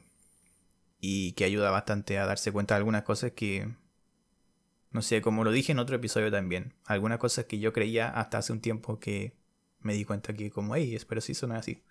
y 1.00 1.32
que 1.32 1.45
ayuda 1.45 1.71
bastante 1.71 2.19
a 2.19 2.28
darse 2.28 2.52
cuenta 2.52 2.76
de 2.76 2.78
algunas 2.78 3.02
cosas 3.02 3.32
que, 3.32 3.73
no 4.91 5.02
sé, 5.02 5.21
como 5.21 5.43
lo 5.43 5.52
dije 5.52 5.71
en 5.71 5.80
otro 5.80 5.95
episodio 5.95 6.32
también, 6.32 6.73
algunas 6.86 7.19
cosas 7.19 7.45
que 7.45 7.60
yo 7.60 7.73
creía 7.73 8.10
hasta 8.10 8.38
hace 8.38 8.54
un 8.54 8.62
tiempo 8.62 9.00
que 9.00 9.34
me 9.80 9.93
di 9.93 10.06
cuenta 10.06 10.34
que 10.34 10.50
como, 10.50 10.76
hey, 10.76 10.95
espero 10.95 11.21
si 11.21 11.34
son 11.34 11.52
así. 11.52 11.84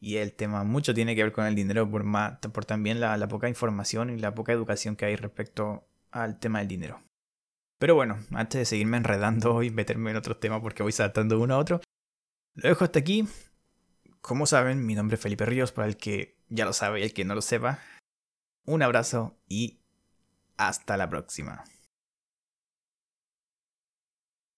Y 0.00 0.16
el 0.16 0.32
tema 0.32 0.62
mucho 0.64 0.94
tiene 0.94 1.16
que 1.16 1.24
ver 1.24 1.32
con 1.32 1.46
el 1.46 1.54
dinero 1.54 1.90
por, 1.90 2.04
más, 2.04 2.38
por 2.38 2.64
también 2.64 3.00
la 3.00 3.28
poca 3.28 3.48
información 3.48 4.10
y 4.10 4.18
la 4.18 4.34
poca 4.34 4.52
educación 4.52 4.96
que 4.96 5.06
hay 5.06 5.16
respecto 5.16 5.88
al 6.10 6.38
tema 6.38 6.60
del 6.60 6.68
dinero. 6.68 7.02
Pero 7.78 7.94
bueno, 7.94 8.18
antes 8.32 8.58
de 8.58 8.64
seguirme 8.64 8.96
enredando 8.96 9.62
y 9.62 9.70
meterme 9.70 10.10
en 10.10 10.16
otros 10.16 10.40
temas 10.40 10.60
porque 10.60 10.82
voy 10.82 10.92
saltando 10.92 11.40
uno 11.40 11.54
a 11.54 11.58
otro, 11.58 11.80
lo 12.54 12.68
dejo 12.68 12.84
hasta 12.84 12.98
aquí. 12.98 13.26
Como 14.20 14.46
saben, 14.46 14.84
mi 14.84 14.94
nombre 14.94 15.14
es 15.14 15.20
Felipe 15.20 15.46
Ríos, 15.46 15.70
para 15.70 15.86
el 15.86 15.96
que 15.96 16.36
ya 16.48 16.64
lo 16.64 16.72
sabe 16.72 17.00
y 17.00 17.04
el 17.04 17.14
que 17.14 17.24
no 17.24 17.34
lo 17.36 17.42
sepa. 17.42 17.78
Un 18.64 18.82
abrazo 18.82 19.38
y 19.48 19.80
hasta 20.58 20.96
la 20.96 21.08
próxima. 21.08 21.64